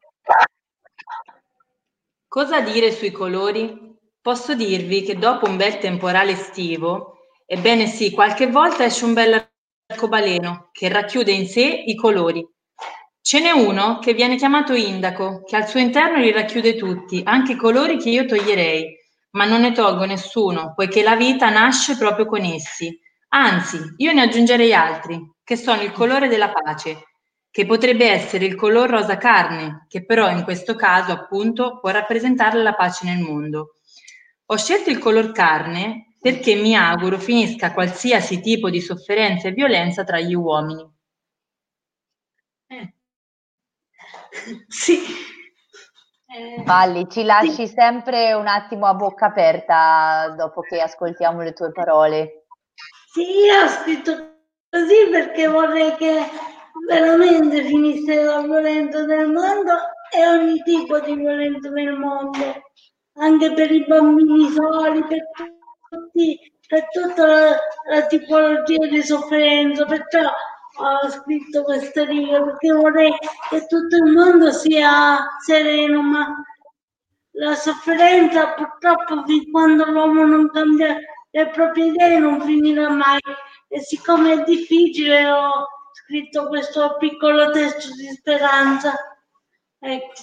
Cosa 2.28 2.62
dire 2.62 2.92
sui 2.92 3.10
colori? 3.10 3.96
Posso 4.22 4.54
dirvi 4.54 5.02
che 5.02 5.18
dopo 5.18 5.50
un 5.50 5.58
bel 5.58 5.80
temporale 5.80 6.34
estivo, 6.34 7.22
ebbene 7.46 7.88
sì, 7.88 8.12
qualche 8.12 8.48
volta 8.52 8.84
esce 8.86 9.06
un 9.06 9.14
bel 9.14 9.50
arcobaleno 9.90 10.68
che 10.74 10.90
racchiude 10.90 11.32
in 11.32 11.48
sé 11.48 11.62
i 11.62 11.96
colori. 11.96 12.46
Ce 13.22 13.40
n'è 13.40 13.52
uno 13.52 14.00
che 14.00 14.14
viene 14.14 14.36
chiamato 14.36 14.74
indaco, 14.74 15.44
che 15.46 15.56
al 15.56 15.68
suo 15.68 15.80
interno 15.80 16.20
li 16.20 16.32
racchiude 16.32 16.76
tutti, 16.76 17.22
anche 17.24 17.54
i 17.54 17.58
colori 17.58 17.98
che 17.98 18.10
io 18.10 18.26
toglierei, 18.26 18.86
ma 19.32 19.46
non 19.46 19.62
ne 19.62 19.72
tolgo 19.72 20.04
nessuno, 20.04 20.74
poiché 20.76 21.04
la 21.04 21.16
vita 21.16 21.50
nasce 21.50 21.98
proprio 21.98 22.26
con 22.26 22.42
essi. 22.42 23.00
Anzi, 23.30 23.80
io 23.98 24.12
ne 24.12 24.24
aggiungerei 24.24 24.74
altri, 24.74 25.20
che 25.42 25.56
sono 25.56 25.82
il 25.82 25.92
colore 25.94 26.28
della 26.28 26.52
pace, 26.52 27.04
che 27.50 27.66
potrebbe 27.66 28.10
essere 28.10 28.46
il 28.46 28.56
color 28.56 28.90
rosa 28.90 29.16
carne, 29.16 29.86
che 29.88 30.04
però 30.04 30.30
in 30.30 30.44
questo 30.44 30.76
caso 30.76 31.14
appunto 31.14 31.80
può 31.80 31.92
rappresentare 31.92 32.62
la 32.62 32.74
pace 32.74 33.06
nel 33.06 33.20
mondo. 33.20 33.76
Ho 34.48 34.58
scelto 34.58 34.90
il 34.90 34.98
color 34.98 35.32
carne 35.32 36.17
perché 36.28 36.56
mi 36.56 36.76
auguro 36.76 37.18
finisca 37.18 37.72
qualsiasi 37.72 38.42
tipo 38.42 38.70
di 38.70 38.82
sofferenza 38.82 39.48
e 39.48 39.52
violenza 39.52 40.04
tra 40.04 40.20
gli 40.20 40.36
uomini. 40.36 40.86
Eh. 42.68 42.94
Sì. 44.68 45.00
Eh, 46.26 46.64
Palli, 46.66 47.08
ci 47.10 47.24
lasci 47.24 47.66
sempre 47.70 48.34
un 48.34 48.46
attimo 48.46 48.88
a 48.88 48.94
bocca 48.94 49.28
aperta 49.28 50.36
dopo 50.36 50.60
che 50.60 50.82
ascoltiamo 50.82 51.44
le 51.44 51.54
tue 51.54 51.72
parole. 51.72 52.48
sì, 53.14 53.22
io 53.22 53.64
ho 53.64 53.68
scritto 53.70 54.12
così 54.70 55.08
perché 55.10 55.48
vorrei 55.48 55.96
che 55.96 56.26
veramente 56.90 57.64
finisse 57.64 58.22
la 58.22 58.42
violenza 58.42 59.06
nel 59.06 59.32
mondo 59.32 59.72
e 60.14 60.28
ogni 60.28 60.62
tipo 60.64 61.00
di 61.00 61.16
violenza 61.16 61.70
nel 61.70 61.98
mondo, 61.98 62.64
anche 63.14 63.54
per 63.54 63.72
i 63.72 63.86
bambini 63.86 64.50
soli, 64.50 65.06
per 65.06 65.32
tutti, 65.32 65.57
per 66.68 66.88
tutta 66.92 67.26
la, 67.26 67.58
la 67.90 68.06
tipologia 68.08 68.86
di 68.88 69.02
sofferenza. 69.02 69.86
Perciò 69.86 70.22
ho 70.80 71.10
scritto 71.10 71.64
questa 71.64 72.06
riga 72.06 72.42
perché 72.44 72.72
vorrei 72.72 73.14
che 73.50 73.66
tutto 73.66 73.96
il 73.96 74.12
mondo 74.12 74.52
sia 74.52 75.26
sereno, 75.44 76.02
ma 76.02 76.36
la 77.32 77.56
sofferenza 77.56 78.54
purtroppo 78.54 79.24
fin 79.26 79.50
quando 79.52 79.86
l'uomo 79.86 80.26
non 80.26 80.50
cambia 80.50 80.98
le 81.30 81.50
proprie 81.50 81.88
idee 81.88 82.20
non 82.20 82.42
finirà 82.42 82.90
mai 82.90 83.20
e 83.68 83.80
siccome 83.82 84.34
è 84.34 84.44
difficile 84.44 85.30
ho 85.30 85.68
scritto 85.92 86.48
questo 86.48 86.96
piccolo 86.98 87.52
testo 87.52 87.94
di 87.96 88.08
speranza. 88.10 88.94
Ecco. 89.80 90.14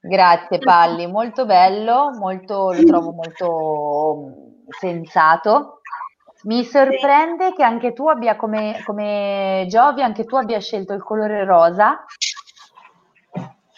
Grazie 0.00 0.58
Palli, 0.58 1.06
molto 1.06 1.44
bello, 1.44 2.10
molto, 2.16 2.72
lo 2.72 2.84
trovo 2.84 3.12
molto 3.12 4.47
sensato. 4.68 5.80
Mi 6.44 6.64
sorprende 6.64 7.52
che 7.52 7.64
anche 7.64 7.92
tu 7.92 8.08
abbia 8.08 8.36
come, 8.36 8.80
come 8.84 9.66
Giovi, 9.68 10.02
anche 10.02 10.24
tu 10.24 10.36
abbia 10.36 10.60
scelto 10.60 10.92
il 10.92 11.02
colore 11.02 11.44
rosa, 11.44 12.04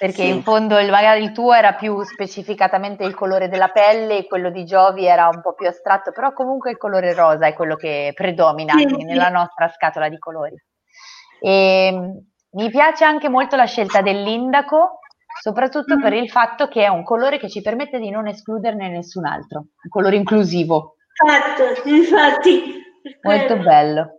perché 0.01 0.23
sì. 0.23 0.29
in 0.29 0.43
fondo 0.43 0.79
il, 0.79 0.91
magari 0.91 1.23
il 1.23 1.33
tuo 1.33 1.53
era 1.53 1.75
più 1.75 2.03
specificatamente 2.05 3.05
il 3.05 3.15
colore 3.15 3.51
della 3.51 3.69
pelle 3.69 4.17
e 4.17 4.27
quello 4.27 4.51
di 4.51 4.65
Giovi 4.65 5.05
era 5.05 5.29
un 5.29 5.43
po' 5.43 5.53
più 5.53 5.69
astratto, 5.69 6.11
però 6.11 6.33
comunque 6.33 6.71
il 6.71 6.79
colore 6.79 7.13
rosa 7.13 7.47
è 7.47 7.53
quello 7.53 7.77
che 7.77 8.13
predomina 8.15 8.73
sì, 8.79 8.87
nella 9.05 9.27
sì. 9.27 9.33
nostra 9.33 9.69
scatola 9.69 10.09
di 10.09 10.19
colori. 10.19 10.57
E, 11.39 11.87
ehm, 11.87 12.31
mi 12.53 12.71
piace 12.71 13.05
anche 13.05 13.29
molto 13.29 13.57
la 13.57 13.67
scelta 13.67 14.01
dell'indaco, 14.01 15.00
soprattutto 15.41 15.97
mm. 15.97 16.03
per 16.03 16.13
il 16.13 16.29
fatto 16.31 16.69
che 16.69 16.85
è 16.85 16.89
un 16.89 17.03
colore 17.03 17.39
che 17.39 17.49
ci 17.49 17.63
permette 17.63 17.99
di 17.99 18.11
non 18.11 18.27
escluderne 18.27 18.91
nessun 18.91 19.25
altro, 19.25 19.59
un 19.59 19.91
colore 19.91 20.17
inclusivo. 20.17 20.97
Esatto, 21.25 21.89
infatti. 21.89 22.83
Molto 23.23 23.57
bello. 23.57 24.11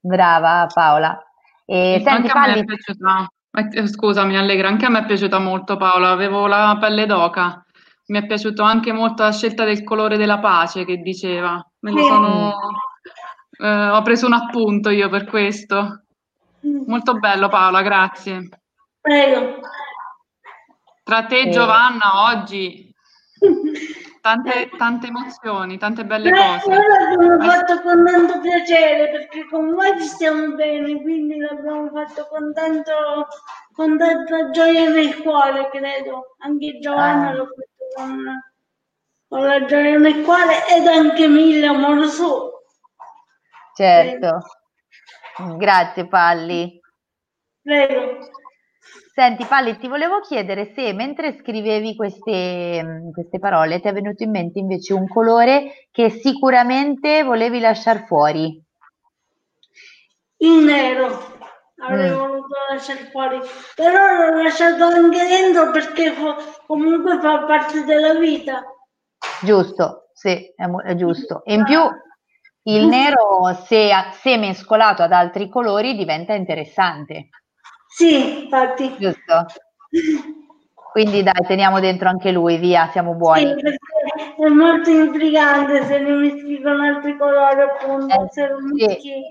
Brava 0.00 0.66
Paola. 0.72 1.22
E 1.66 2.00
senti, 2.02 2.08
anche 2.08 2.32
parli... 2.32 2.52
a 2.52 2.54
me 2.54 2.60
è 2.60 2.64
piaciuta, 2.64 3.28
eh, 3.52 3.86
scusami 3.86 4.36
Allegra, 4.36 4.68
anche 4.68 4.86
a 4.86 4.88
me 4.88 5.00
è 5.00 5.04
piaciuta 5.04 5.38
molto 5.38 5.76
Paola, 5.76 6.10
avevo 6.10 6.46
la 6.46 6.76
pelle 6.80 7.06
d'oca. 7.06 7.64
Mi 8.06 8.18
è 8.18 8.26
piaciuta 8.26 8.64
anche 8.64 8.92
molto 8.92 9.22
la 9.22 9.32
scelta 9.32 9.64
del 9.64 9.84
colore 9.84 10.16
della 10.16 10.38
pace 10.38 10.84
che 10.84 10.96
diceva. 10.96 11.64
Me 11.80 11.92
ne 11.92 12.02
sono... 12.02 12.54
Eh, 13.62 13.88
ho 13.88 14.02
preso 14.02 14.26
un 14.26 14.32
appunto 14.32 14.90
io 14.90 15.08
per 15.08 15.26
questo. 15.26 16.04
Molto 16.86 17.18
bello 17.18 17.48
Paola, 17.48 17.82
grazie. 17.82 18.48
Prego. 19.00 19.60
Tra 21.10 21.24
te 21.24 21.40
e 21.40 21.50
Giovanna 21.50 22.30
oggi 22.30 22.94
tante, 24.22 24.70
tante 24.78 25.08
emozioni, 25.08 25.76
tante 25.76 26.04
belle 26.04 26.30
cose. 26.30 26.68
Noi 26.68 26.86
l'abbiamo 26.86 27.50
fatto 27.50 27.80
con 27.82 28.04
tanto 28.04 28.38
piacere 28.38 29.10
perché 29.10 29.44
con 29.48 29.74
voi 29.74 30.00
ci 30.00 30.06
stiamo 30.06 30.54
bene, 30.54 31.02
quindi 31.02 31.36
l'abbiamo 31.36 31.90
fatto 31.90 32.28
con, 32.30 32.52
tanto, 32.54 33.26
con 33.72 33.98
tanta 33.98 34.50
gioia 34.50 34.88
nel 34.88 35.20
cuore, 35.20 35.68
credo. 35.70 36.36
Anche 36.38 36.78
Giovanna 36.78 37.30
ah. 37.30 37.34
l'ho 37.34 37.46
fatto 37.46 37.94
con, 37.96 38.42
con, 39.26 39.46
la 39.48 39.64
gioia 39.64 39.98
nel 39.98 40.22
cuore 40.22 40.64
ed 40.68 40.86
anche 40.86 41.26
mille 41.26 41.66
amore 41.66 42.06
suo. 42.06 42.62
Certo. 43.74 44.42
Grazie 45.56 46.06
Palli. 46.06 46.80
Prego. 47.62 48.38
Senti 49.20 49.44
Palli, 49.44 49.76
ti 49.76 49.86
volevo 49.86 50.20
chiedere 50.20 50.72
se 50.74 50.94
mentre 50.94 51.36
scrivevi 51.36 51.94
queste, 51.94 53.10
queste 53.12 53.38
parole 53.38 53.78
ti 53.78 53.86
è 53.86 53.92
venuto 53.92 54.22
in 54.22 54.30
mente 54.30 54.58
invece 54.58 54.94
un 54.94 55.06
colore 55.06 55.88
che 55.90 56.08
sicuramente 56.08 57.22
volevi 57.22 57.60
lasciare 57.60 58.06
fuori. 58.06 58.58
Il 60.38 60.64
nero 60.64 61.36
avrei 61.82 62.12
mm. 62.12 62.14
voluto 62.14 62.54
lasciare 62.70 63.10
fuori, 63.10 63.38
però 63.74 64.30
l'ho 64.30 64.42
lasciato 64.42 64.84
anche 64.84 65.26
dentro 65.26 65.70
perché 65.70 66.14
comunque 66.66 67.20
fa 67.20 67.44
parte 67.44 67.84
della 67.84 68.14
vita. 68.14 68.62
Giusto, 69.42 70.08
sì, 70.14 70.50
è, 70.56 70.64
è 70.64 70.94
giusto. 70.94 71.44
E 71.44 71.52
in 71.52 71.64
più 71.64 71.80
il 72.62 72.86
nero, 72.86 73.52
se, 73.66 73.90
se 74.18 74.38
mescolato 74.38 75.02
ad 75.02 75.12
altri 75.12 75.50
colori, 75.50 75.94
diventa 75.94 76.32
interessante. 76.32 77.28
Sì, 78.00 78.44
infatti. 78.44 78.96
Giusto. 78.98 79.44
Quindi 80.90 81.22
dai, 81.22 81.44
teniamo 81.46 81.80
dentro 81.80 82.08
anche 82.08 82.32
lui, 82.32 82.56
via, 82.56 82.88
siamo 82.92 83.14
buoni. 83.14 83.42
Sì, 83.42 84.42
è 84.42 84.48
molto 84.48 84.88
intrigante 84.88 85.84
se 85.84 85.98
ne 85.98 86.10
mischi 86.12 86.62
con 86.62 86.80
altri 86.80 87.18
colori, 87.18 87.60
appunto. 87.60 88.14
Eh, 88.14 88.98
sì. 88.98 89.22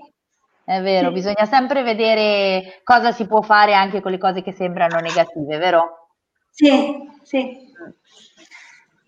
È 0.64 0.80
vero, 0.82 1.08
sì. 1.08 1.14
bisogna 1.14 1.46
sempre 1.46 1.82
vedere 1.82 2.80
cosa 2.84 3.10
si 3.10 3.26
può 3.26 3.42
fare 3.42 3.74
anche 3.74 4.00
con 4.00 4.12
le 4.12 4.18
cose 4.18 4.40
che 4.40 4.52
sembrano 4.52 5.00
negative, 5.00 5.58
vero? 5.58 6.10
Sì, 6.50 7.10
sì. 7.24 7.68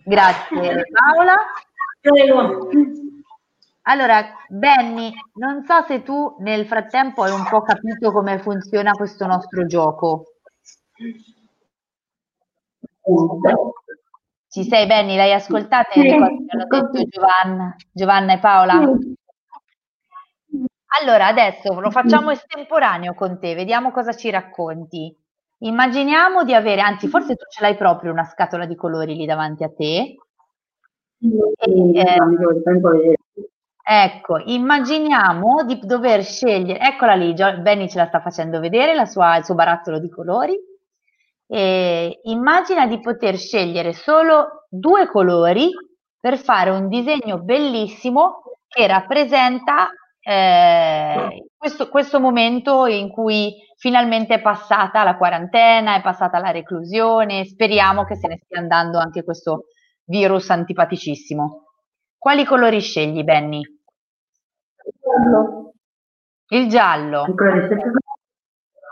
Grazie 0.04 0.84
Paola. 0.90 1.36
Prego. 2.00 2.68
Allora, 3.82 4.22
Benny, 4.48 5.12
non 5.34 5.64
so 5.64 5.82
se 5.88 6.02
tu 6.02 6.36
nel 6.38 6.66
frattempo 6.66 7.24
hai 7.24 7.32
un 7.32 7.44
po' 7.48 7.62
capito 7.62 8.12
come 8.12 8.38
funziona 8.38 8.92
questo 8.92 9.26
nostro 9.26 9.66
gioco. 9.66 10.34
Ci 14.48 14.64
sei 14.64 14.86
Benny? 14.86 15.16
L'hai 15.16 15.32
che 16.06 16.14
hanno 16.14 16.66
detto 16.68 17.02
Giovanna, 17.08 17.74
Giovanna 17.90 18.34
e 18.34 18.38
Paola? 18.38 18.74
Allora, 21.00 21.26
adesso 21.26 21.80
lo 21.80 21.90
facciamo 21.90 22.30
estemporaneo 22.30 23.14
con 23.14 23.40
te, 23.40 23.54
vediamo 23.54 23.90
cosa 23.90 24.12
ci 24.12 24.30
racconti. 24.30 25.16
Immaginiamo 25.58 26.44
di 26.44 26.54
avere, 26.54 26.82
anzi 26.82 27.08
forse 27.08 27.34
tu 27.34 27.44
ce 27.48 27.62
l'hai 27.62 27.76
proprio 27.76 28.12
una 28.12 28.24
scatola 28.24 28.66
di 28.66 28.76
colori 28.76 29.16
lì 29.16 29.26
davanti 29.26 29.64
a 29.64 29.72
te. 29.72 30.16
E, 31.18 31.98
eh, 31.98 32.16
Ecco, 33.84 34.38
immaginiamo 34.44 35.64
di 35.64 35.80
dover 35.82 36.22
scegliere, 36.22 36.78
eccola 36.78 37.14
lì, 37.14 37.34
Benny 37.34 37.88
ce 37.88 37.98
la 37.98 38.06
sta 38.06 38.20
facendo 38.20 38.60
vedere, 38.60 39.04
sua, 39.06 39.36
il 39.36 39.44
suo 39.44 39.54
barattolo 39.56 39.98
di 39.98 40.08
colori. 40.08 40.56
E 41.48 42.20
immagina 42.22 42.86
di 42.86 43.00
poter 43.00 43.36
scegliere 43.36 43.92
solo 43.92 44.66
due 44.70 45.06
colori 45.08 45.68
per 46.18 46.38
fare 46.38 46.70
un 46.70 46.88
disegno 46.88 47.42
bellissimo 47.42 48.42
che 48.68 48.86
rappresenta 48.86 49.90
eh, 50.20 51.44
questo, 51.56 51.88
questo 51.88 52.20
momento 52.20 52.86
in 52.86 53.10
cui 53.10 53.52
finalmente 53.76 54.34
è 54.34 54.40
passata 54.40 55.02
la 55.02 55.16
quarantena, 55.16 55.96
è 55.96 56.00
passata 56.00 56.38
la 56.38 56.52
reclusione, 56.52 57.44
speriamo 57.44 58.04
che 58.04 58.14
se 58.16 58.28
ne 58.28 58.38
stia 58.42 58.60
andando 58.60 58.98
anche 58.98 59.24
questo 59.24 59.64
virus 60.04 60.48
antipaticissimo. 60.50 61.64
Quali 62.16 62.44
colori 62.44 62.80
scegli, 62.80 63.24
Benny? 63.24 63.71
Il 64.84 64.92
giallo. 65.00 65.72
Il 66.48 66.68
giallo. 66.68 67.24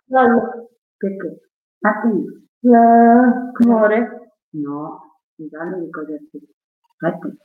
Giallo. 0.06 0.70
Perché? 0.96 1.40
Matti. 1.78 2.48
L'amore. 2.60 4.32
No, 4.50 5.18
il 5.36 5.48
giallo 5.48 5.78
di 5.78 5.90
cosa 5.90 6.14
è? 6.14 6.18
Matti. 6.98 7.38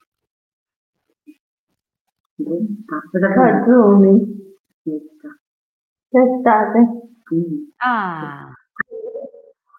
Cartoni. 3.34 4.44
L'estate. 6.10 7.02
Ah. 7.78 8.52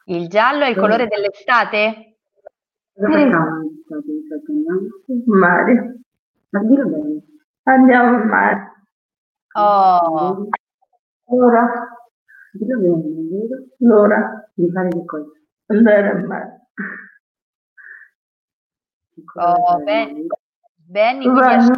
Il 0.06 0.28
giallo 0.28 0.64
è 0.64 0.70
il 0.70 0.76
colore 0.76 1.06
dell'estate? 1.06 2.16
In 2.94 3.08
Mare. 5.26 6.00
Ma 6.50 6.60
dillo 6.62 6.88
bene. 6.88 7.22
Andiamo 7.68 8.16
al 8.16 8.26
mare. 8.26 8.72
Oh. 9.56 10.48
Ora. 11.24 11.88
Dillo 12.52 12.78
bene, 12.78 13.28
vero? 13.28 13.64
L'ora. 13.78 14.48
Di 14.54 14.70
fare 14.70 14.88
che 14.88 15.04
cosa? 15.04 15.30
Andare 15.66 16.10
al 16.10 16.24
mare. 16.26 16.68
Oh, 19.36 19.82
bene. 19.84 20.26
Benny, 20.88 21.24
Cosa 21.24 21.74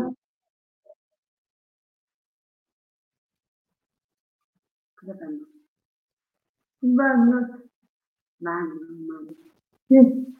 fanno? 5.16 5.46
Vanno. 6.80 7.62
Vanno, 8.36 8.74
vanno. 9.08 9.34
Sì. 9.86 10.36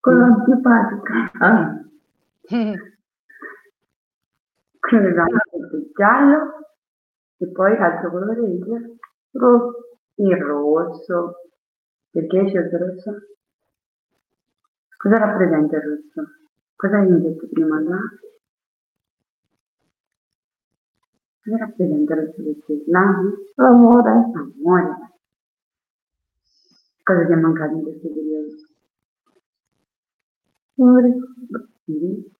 Con 0.00 0.18
l'antipatica. 0.18 1.30
Ah. 1.40 1.80
Quello 4.88 5.08
il 5.08 5.90
giallo 5.94 6.68
e 7.38 7.48
poi 7.48 7.76
l'altro 7.76 8.10
colore 8.10 8.40
il 8.46 8.98
rosso. 9.32 9.98
Il 10.14 10.36
rosso. 10.36 11.34
Perché 12.10 12.44
c'è 12.44 12.60
il 12.60 12.70
rosso? 12.70 13.12
Cosa 14.96 15.18
rappresenta 15.18 15.76
il 15.76 15.82
rosso? 15.82 16.30
Cosa 16.76 16.98
hai 16.98 17.20
detto 17.20 17.48
prima 17.48 17.80
là? 17.80 17.98
Cosa 21.42 21.56
rappresenta 21.56 22.14
il 22.14 22.20
rosso? 22.20 22.82
L'amore? 22.86 23.36
L'amore. 23.56 24.10
Amore. 24.10 25.10
Cosa 27.02 27.26
ti 27.26 27.32
è 27.32 27.36
mancato 27.36 27.74
in 27.74 27.82
questo 27.82 28.08
periodo? 28.08 28.54
Prima 30.74 31.00
mi 31.86 32.35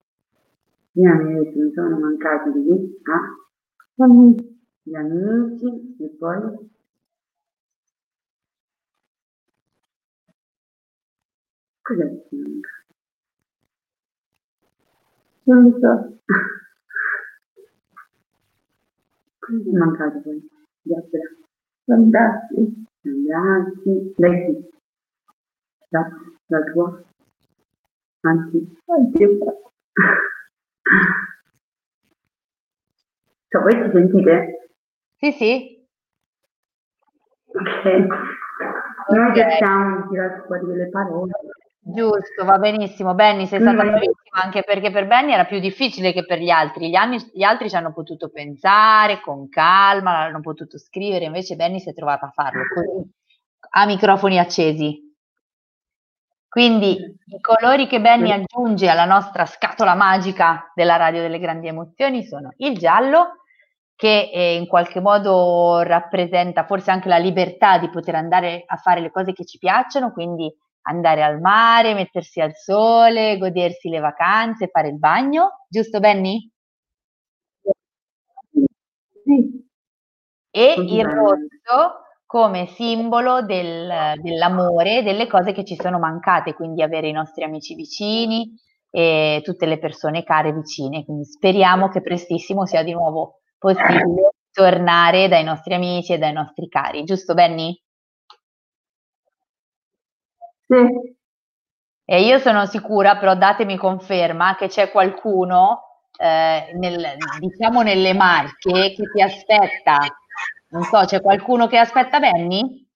ha 1.04 1.16
detto 1.16 1.58
mi 1.58 1.72
sono 1.74 1.98
mancati 1.98 2.52
di 2.52 3.00
ah, 3.02 3.36
gli 4.82 4.94
amici 4.94 5.96
e 5.98 6.08
poi 6.18 6.70
cos'è 11.82 12.28
che 12.28 12.28
mi 12.30 12.40
manca? 12.40 12.70
Non 15.44 15.62
lo 15.62 15.78
so. 15.78 16.18
Cosa 19.38 19.58
mi 19.58 19.70
è 19.70 19.76
mancato 19.76 20.20
poi? 20.20 20.48
Gli 20.82 20.94
abbracci. 20.94 21.44
Abbracci. 21.84 22.86
Abbracci. 23.02 24.14
Lei 24.16 24.54
sì. 24.54 24.68
La, 25.88 26.08
la 26.46 26.60
tua? 26.64 27.02
Anzi, 28.20 28.76
anche 28.86 29.38
Cioè, 33.48 33.62
voi 33.62 33.72
ci 33.72 33.90
sentite? 33.92 34.68
Sì, 35.18 35.32
sì. 35.32 35.86
Ok. 37.46 38.06
Noi 39.08 39.34
cerchiamo 39.34 40.02
di 40.02 40.08
tirare 40.08 40.42
fuori 40.46 40.66
delle 40.66 40.88
parole. 40.90 41.32
Giusto, 41.78 42.44
va 42.44 42.58
benissimo. 42.58 43.14
Benny, 43.14 43.46
sei 43.46 43.60
stata 43.60 43.82
Mm. 43.82 43.86
bravissima 43.86 44.42
anche 44.42 44.62
perché 44.64 44.90
per 44.90 45.06
Benny 45.06 45.32
era 45.32 45.44
più 45.44 45.60
difficile 45.60 46.12
che 46.12 46.24
per 46.26 46.40
gli 46.40 46.50
altri. 46.50 46.88
Gli, 46.90 46.96
anni- 46.96 47.30
gli 47.32 47.44
altri 47.44 47.68
ci 47.70 47.76
hanno 47.76 47.92
potuto 47.92 48.28
pensare 48.28 49.20
con 49.20 49.48
calma, 49.48 50.24
hanno 50.24 50.40
potuto 50.40 50.78
scrivere, 50.78 51.26
invece 51.26 51.54
Benny 51.54 51.78
si 51.78 51.88
è 51.88 51.94
trovata 51.94 52.26
a 52.26 52.30
farlo 52.30 52.62
così, 52.74 53.08
a 53.70 53.86
microfoni 53.86 54.38
accesi. 54.38 55.05
Quindi 56.56 56.92
i 56.92 57.38
colori 57.42 57.86
che 57.86 58.00
Benny 58.00 58.30
aggiunge 58.30 58.88
alla 58.88 59.04
nostra 59.04 59.44
scatola 59.44 59.94
magica 59.94 60.72
della 60.74 60.96
radio 60.96 61.20
delle 61.20 61.38
grandi 61.38 61.66
emozioni 61.66 62.24
sono 62.24 62.54
il 62.56 62.78
giallo, 62.78 63.42
che 63.94 64.30
eh, 64.32 64.54
in 64.54 64.66
qualche 64.66 65.02
modo 65.02 65.82
rappresenta 65.82 66.64
forse 66.64 66.90
anche 66.90 67.10
la 67.10 67.18
libertà 67.18 67.76
di 67.76 67.90
poter 67.90 68.14
andare 68.14 68.62
a 68.64 68.76
fare 68.76 69.00
le 69.02 69.10
cose 69.10 69.34
che 69.34 69.44
ci 69.44 69.58
piacciono, 69.58 70.12
quindi 70.12 70.50
andare 70.84 71.22
al 71.22 71.42
mare, 71.42 71.92
mettersi 71.92 72.40
al 72.40 72.54
sole, 72.54 73.36
godersi 73.36 73.90
le 73.90 73.98
vacanze, 73.98 74.68
fare 74.68 74.88
il 74.88 74.98
bagno, 74.98 75.66
giusto 75.68 76.00
Benny? 76.00 76.50
Sì. 79.26 79.68
E 80.50 80.74
il 80.78 81.04
rosso 81.04 82.05
come 82.26 82.66
simbolo 82.66 83.42
del- 83.42 84.14
dell'amore, 84.20 85.02
delle 85.02 85.26
cose 85.26 85.52
che 85.52 85.64
ci 85.64 85.76
sono 85.76 85.98
mancate, 85.98 86.54
quindi 86.54 86.82
avere 86.82 87.08
i 87.08 87.12
nostri 87.12 87.44
amici 87.44 87.74
vicini 87.74 88.52
e 88.90 89.40
tutte 89.44 89.66
le 89.66 89.78
persone 89.78 90.24
care 90.24 90.52
vicine. 90.52 91.04
Quindi 91.04 91.24
speriamo 91.24 91.88
che 91.88 92.02
prestissimo 92.02 92.66
sia 92.66 92.82
di 92.82 92.92
nuovo 92.92 93.40
possibile 93.58 94.32
tornare 94.52 95.28
dai 95.28 95.44
nostri 95.44 95.74
amici 95.74 96.12
e 96.14 96.18
dai 96.18 96.32
nostri 96.32 96.68
cari, 96.68 97.04
giusto 97.04 97.34
Benny? 97.34 97.78
Sì. 100.68 101.14
E 102.08 102.22
io 102.22 102.38
sono 102.38 102.66
sicura, 102.66 103.16
però 103.16 103.34
datemi 103.36 103.76
conferma, 103.76 104.54
che 104.56 104.68
c'è 104.68 104.90
qualcuno, 104.90 105.82
eh, 106.18 106.70
nel- 106.74 107.16
diciamo 107.40 107.82
nelle 107.82 108.14
Marche, 108.14 108.92
che 108.94 109.10
ti 109.12 109.20
aspetta. 109.22 109.98
Non 110.68 110.82
so, 110.84 111.04
c'è 111.04 111.20
qualcuno 111.20 111.66
che 111.68 111.78
aspetta 111.78 112.18
Benny? 112.18 112.86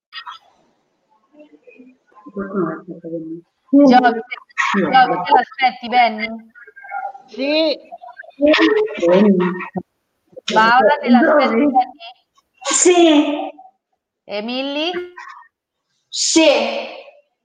Giovi, 3.71 4.01
te- 4.01 5.33
l'aspetti 5.33 5.89
Benny? 5.89 6.29
Sì, 7.27 7.79
Paola, 10.53 10.99
te 11.01 11.09
l'aspetti? 11.09 11.55
Benny? 11.55 11.73
Sì, 12.63 13.51
E 14.25 14.43
Milly? 14.43 14.91
sì, 16.09 16.49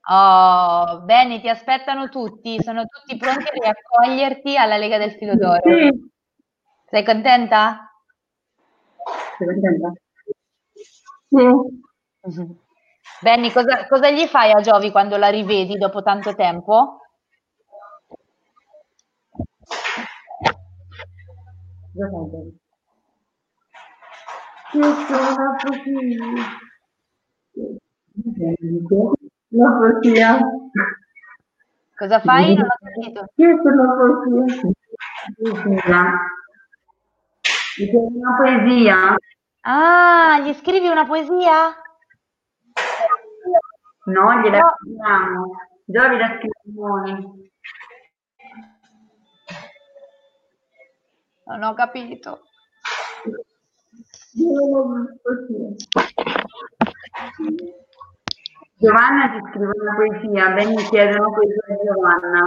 Oh, 0.07 1.01
Benny, 1.01 1.41
ti 1.41 1.49
aspettano 1.49 2.09
tutti, 2.09 2.61
sono 2.61 2.83
tutti 2.85 3.17
pronti 3.17 3.43
a 3.47 3.51
riaccoglierti 3.51 4.55
alla 4.55 4.77
Lega 4.77 4.99
del 4.99 5.13
Filo 5.13 5.35
d'Oro. 5.35 5.61
Sì. 5.63 6.11
Sei 6.91 7.03
contenta? 7.03 7.91
Sei 9.39 9.47
contenta? 9.47 9.91
Sì. 11.35 12.63
Benny, 13.21 13.51
cosa, 13.51 13.85
cosa 13.87 14.09
gli 14.09 14.25
fai 14.25 14.51
a 14.51 14.61
Giovi 14.61 14.91
quando 14.91 15.17
la 15.17 15.27
rivedi 15.27 15.77
dopo 15.77 16.01
tanto 16.01 16.33
tempo? 16.33 16.99
Una. 21.93 22.09
La 29.49 29.69
poesia. 29.77 30.39
Cosa 31.97 32.19
fai? 32.21 32.55
Non 32.55 32.65
ho 32.65 33.95
poesia. 33.95 34.61
Poesia. 35.35 36.01
Mi 37.77 37.85
chiedi 37.89 38.17
una 38.17 38.35
poesia? 38.37 39.15
Ah, 39.67 40.39
gli 40.41 40.53
scrivi 40.53 40.87
una 40.87 41.07
poesia? 41.07 41.75
No, 44.05 44.39
gliela 44.39 44.59
No. 44.59 44.75
scriviamo. 44.77 45.55
Giovi 45.85 46.17
la 46.17 46.37
scriviamo. 46.37 47.35
Non 51.45 51.63
ho 51.63 51.73
capito. 51.73 52.41
Giovanna 58.77 59.29
ti 59.29 59.39
scrive 59.49 59.71
una 59.81 59.95
poesia, 59.95 60.49
ben 60.49 60.69
mi 60.75 60.83
chiedono 60.89 61.31
poesia 61.31 61.61
di 61.65 61.85
Giovanna. 61.85 62.45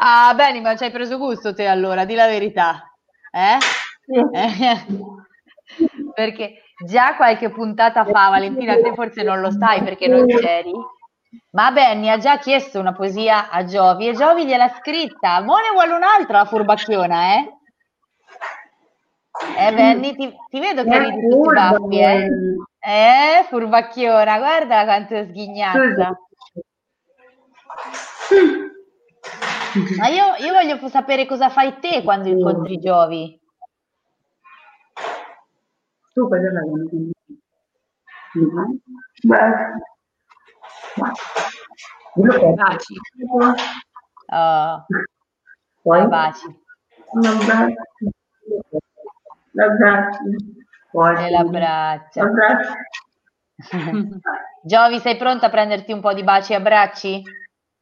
Ah, 0.00 0.34
Benny, 0.34 0.60
ma 0.60 0.76
ci 0.76 0.84
hai 0.84 0.90
preso 0.90 1.16
gusto 1.16 1.54
te 1.54 1.66
allora, 1.66 2.04
di 2.04 2.14
la 2.14 2.26
verità. 2.26 2.92
Eh? 3.30 3.56
Eh? 4.32 5.26
Perché 6.14 6.62
già 6.84 7.14
qualche 7.16 7.50
puntata 7.50 8.04
fa, 8.04 8.28
Valentina, 8.30 8.74
te 8.74 8.92
forse 8.94 9.22
non 9.22 9.40
lo 9.40 9.50
sai 9.50 9.82
perché 9.82 10.08
non 10.08 10.26
c'eri, 10.26 10.72
ma 11.52 11.70
Benny 11.70 12.08
ha 12.08 12.18
già 12.18 12.38
chiesto 12.38 12.80
una 12.80 12.92
poesia 12.92 13.50
a 13.50 13.64
Giovi 13.64 14.08
e 14.08 14.14
Giovi 14.14 14.46
gliel'ha 14.46 14.68
scritta. 14.80 15.40
Mo 15.42 15.56
ne 15.56 15.70
vuole 15.72 15.92
un'altra 15.92 16.38
la 16.38 16.44
furbacchiona, 16.46 17.34
eh? 17.34 17.52
Eh, 19.56 19.72
Benny, 19.72 20.16
ti, 20.16 20.34
ti 20.48 20.58
vedo 20.58 20.82
che 20.82 20.98
ridi 20.98 21.20
tutti 21.20 21.34
furba, 21.34 21.70
baffi, 21.70 21.98
eh? 22.00 22.28
Eh, 22.80 23.44
furbacchiona, 23.48 24.38
guarda 24.38 24.84
quanto 24.84 25.14
è 25.14 25.24
sghignazza. 25.26 26.18
Ma 29.98 30.08
io, 30.08 30.34
io 30.38 30.52
voglio 30.52 30.88
sapere 30.88 31.26
cosa 31.26 31.50
fai 31.50 31.78
te 31.78 32.02
quando 32.02 32.28
incontri 32.28 32.78
Giovi. 32.78 33.38
Mi 38.34 38.46
fai? 38.50 38.70
Beh. 39.22 39.52
Baci. 42.56 42.94
Oh, 44.30 44.84
Poi? 45.82 46.06
baci 46.08 46.46
Un 47.12 47.26
abbraccio. 47.26 47.74
L'abbraccio. 49.52 50.18
Poi. 50.90 51.24
e 51.24 51.30
l'abbraccio. 51.30 52.20
L'abbraccio. 52.20 52.72
Giovi, 54.62 54.98
sei 54.98 55.16
pronta 55.16 55.46
a 55.46 55.50
prenderti 55.50 55.92
un 55.92 56.00
po' 56.00 56.12
di 56.12 56.22
baci 56.24 56.52
e 56.52 56.56
abbracci? 56.56 57.22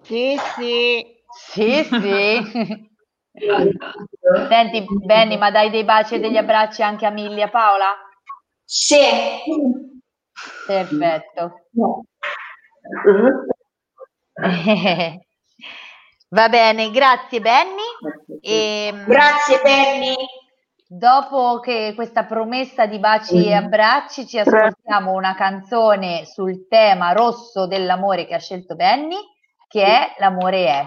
sì, 0.02 0.36
sì. 0.56 1.14
Sì, 1.28 1.84
sì. 1.84 2.90
Senti, 4.48 4.84
Benny, 5.04 5.36
ma 5.36 5.50
dai 5.50 5.70
dei 5.70 5.84
baci 5.84 6.14
e 6.14 6.20
degli 6.20 6.36
abbracci 6.36 6.82
anche 6.82 7.06
a 7.06 7.10
Milly 7.10 7.40
e 7.40 7.42
a 7.42 7.48
Paola? 7.48 8.05
Sì. 8.66 8.98
Perfetto. 10.66 11.68
Va 16.28 16.48
bene, 16.48 16.90
grazie 16.90 17.40
Benny. 17.40 17.82
E, 18.40 18.92
Grazie 19.06 19.60
Benny. 19.62 20.14
Dopo 20.88 21.60
che 21.60 21.92
questa 21.94 22.24
promessa 22.24 22.86
di 22.86 22.98
baci 22.98 23.46
e 23.46 23.54
abbracci, 23.54 24.26
ci 24.26 24.38
ascoltiamo 24.38 25.12
una 25.12 25.34
canzone 25.34 26.24
sul 26.26 26.66
tema 26.68 27.12
rosso 27.12 27.66
dell'amore 27.66 28.26
che 28.26 28.34
ha 28.34 28.38
scelto 28.38 28.76
Benny, 28.76 29.16
che 29.68 29.84
è 29.84 30.14
L'amore 30.18 30.66
è. 30.66 30.84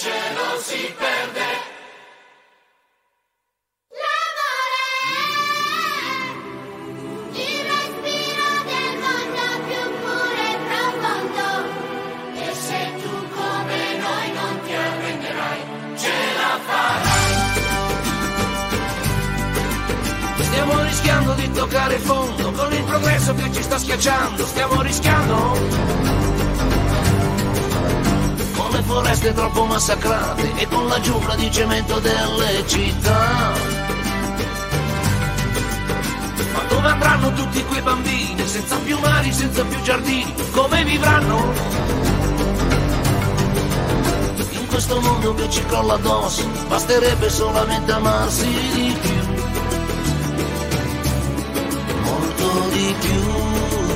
cielo 0.00 0.58
si 0.62 0.94
perde. 0.96 1.48
L'amore, 4.00 4.86
il 7.44 7.60
respiro 7.68 8.48
del 8.70 8.92
mondo 9.04 9.44
più 9.68 9.82
puro 10.00 10.48
profondo. 10.70 11.48
E 12.32 12.48
se 12.54 12.80
tu 13.02 13.12
come 13.36 13.78
noi 14.04 14.26
non 14.32 14.54
ti 14.64 14.72
arrenderai, 14.72 15.60
ce 15.98 16.16
la 16.38 16.52
farai. 16.66 17.38
Stiamo 20.40 20.82
rischiando 20.82 21.32
di 21.34 21.50
toccare 21.52 21.98
fondo 21.98 22.52
con 22.52 22.72
il 22.72 22.84
progresso 22.84 23.34
che 23.34 23.52
ci 23.52 23.62
sta 23.62 23.76
schiacciando. 23.76 24.46
Stiamo 24.46 24.80
rischiando 24.80 26.49
come 28.70 28.82
foreste 28.84 29.32
troppo 29.32 29.64
massacrate 29.64 30.54
e 30.54 30.68
con 30.68 30.86
la 30.86 31.00
giungla 31.00 31.34
di 31.34 31.50
cemento 31.50 31.98
delle 31.98 32.64
città. 32.68 33.50
Ma 36.52 36.62
dove 36.68 36.88
andranno 36.88 37.32
tutti 37.32 37.64
quei 37.64 37.82
bambini, 37.82 38.46
senza 38.46 38.76
più 38.76 38.96
mari, 39.00 39.32
senza 39.32 39.64
più 39.64 39.82
giardini, 39.82 40.32
come 40.52 40.84
vivranno? 40.84 41.88
questo 44.68 45.00
mondo 45.00 45.34
che 45.34 45.50
ci 45.50 45.64
crolla 45.66 45.94
addosso, 45.94 46.48
basterebbe 46.68 47.28
solamente 47.28 47.90
amarsi 47.90 48.46
di 48.46 48.96
più, 49.00 49.20
molto 52.02 52.68
di 52.70 52.94
più. 53.00 53.89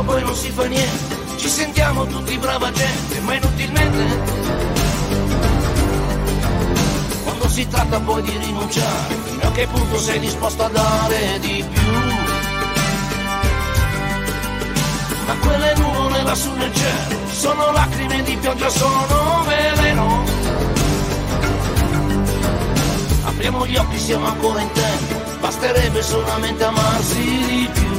Poi 0.00 0.22
non 0.22 0.34
si 0.34 0.50
fa 0.50 0.64
niente, 0.64 1.16
ci 1.36 1.48
sentiamo 1.48 2.06
tutti 2.06 2.38
brava 2.38 2.72
gente, 2.72 3.20
ma 3.20 3.34
inutilmente. 3.34 4.20
Quando 7.24 7.48
si 7.48 7.68
tratta 7.68 8.00
poi 8.00 8.22
di 8.22 8.36
rinunciare, 8.38 9.14
fino 9.24 9.42
a 9.42 9.50
che 9.52 9.66
punto 9.66 9.98
sei 9.98 10.18
disposto 10.18 10.64
a 10.64 10.68
dare 10.68 11.38
di 11.40 11.64
più? 11.70 11.92
Ma 15.26 15.34
quelle 15.36 15.74
nuvole 15.76 16.22
lassù 16.22 16.52
nel 16.54 16.74
cielo, 16.74 17.20
sono 17.30 17.72
lacrime 17.72 18.22
di 18.22 18.36
pioggia, 18.36 18.68
sono 18.68 19.44
veleno. 19.46 20.24
Apriamo 23.24 23.66
gli 23.66 23.76
occhi, 23.76 23.98
siamo 23.98 24.26
ancora 24.26 24.60
in 24.60 24.72
tempo, 24.72 25.20
basterebbe 25.40 26.02
solamente 26.02 26.64
amarsi 26.64 27.20
di 27.20 27.70
più. 27.72 27.91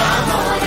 Vamos. 0.00 0.59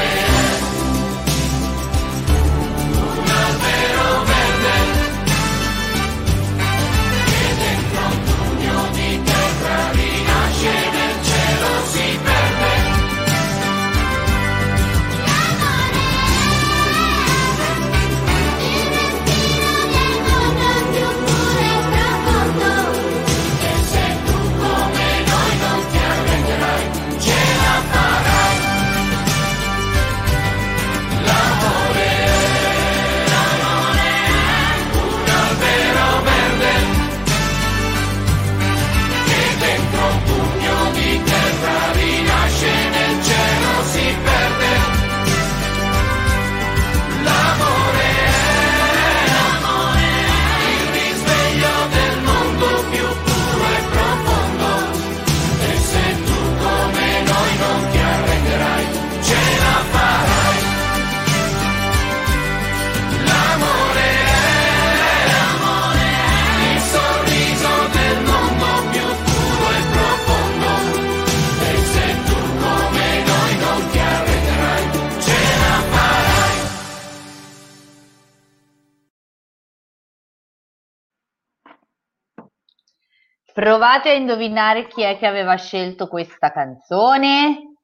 Provate 83.64 84.10
a 84.10 84.14
indovinare 84.14 84.88
chi 84.88 85.04
è 85.04 85.18
che 85.18 85.26
aveva 85.26 85.56
scelto 85.56 86.10
questa 86.10 86.52
canzone. 86.52 87.78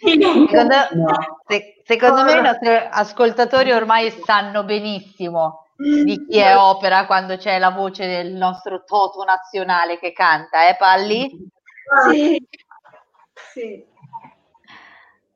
secondo, 0.00 0.74
se, 1.46 1.82
secondo 1.84 2.24
me 2.24 2.38
i 2.38 2.40
nostri 2.40 2.68
ascoltatori 2.70 3.72
ormai 3.72 4.10
sanno 4.24 4.64
benissimo 4.64 5.66
di 5.76 6.24
chi 6.26 6.38
è 6.38 6.56
opera 6.56 7.04
quando 7.04 7.36
c'è 7.36 7.58
la 7.58 7.72
voce 7.72 8.06
del 8.06 8.32
nostro 8.32 8.84
Toto 8.84 9.22
nazionale 9.22 9.98
che 9.98 10.14
canta, 10.14 10.66
eh 10.66 10.76
Palli? 10.76 11.28
Sì. 12.10 12.48
sì. 13.52 13.84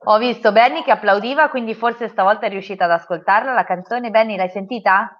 Ho 0.07 0.16
visto 0.16 0.52
Benny 0.52 0.82
che 0.82 0.90
applaudiva, 0.90 1.50
quindi 1.50 1.74
forse 1.74 2.09
stavolta 2.09 2.46
è 2.46 2.48
riuscita 2.48 2.86
ad 2.86 2.92
ascoltarla 2.92 3.52
la 3.52 3.64
canzone. 3.64 4.09
Benny, 4.09 4.36
l'hai 4.36 4.48
sentita? 4.48 5.18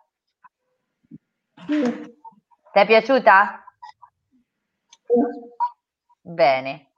Ti 1.55 2.81
è 2.81 2.87
piaciuta? 2.87 3.65
Bene. 6.21 6.89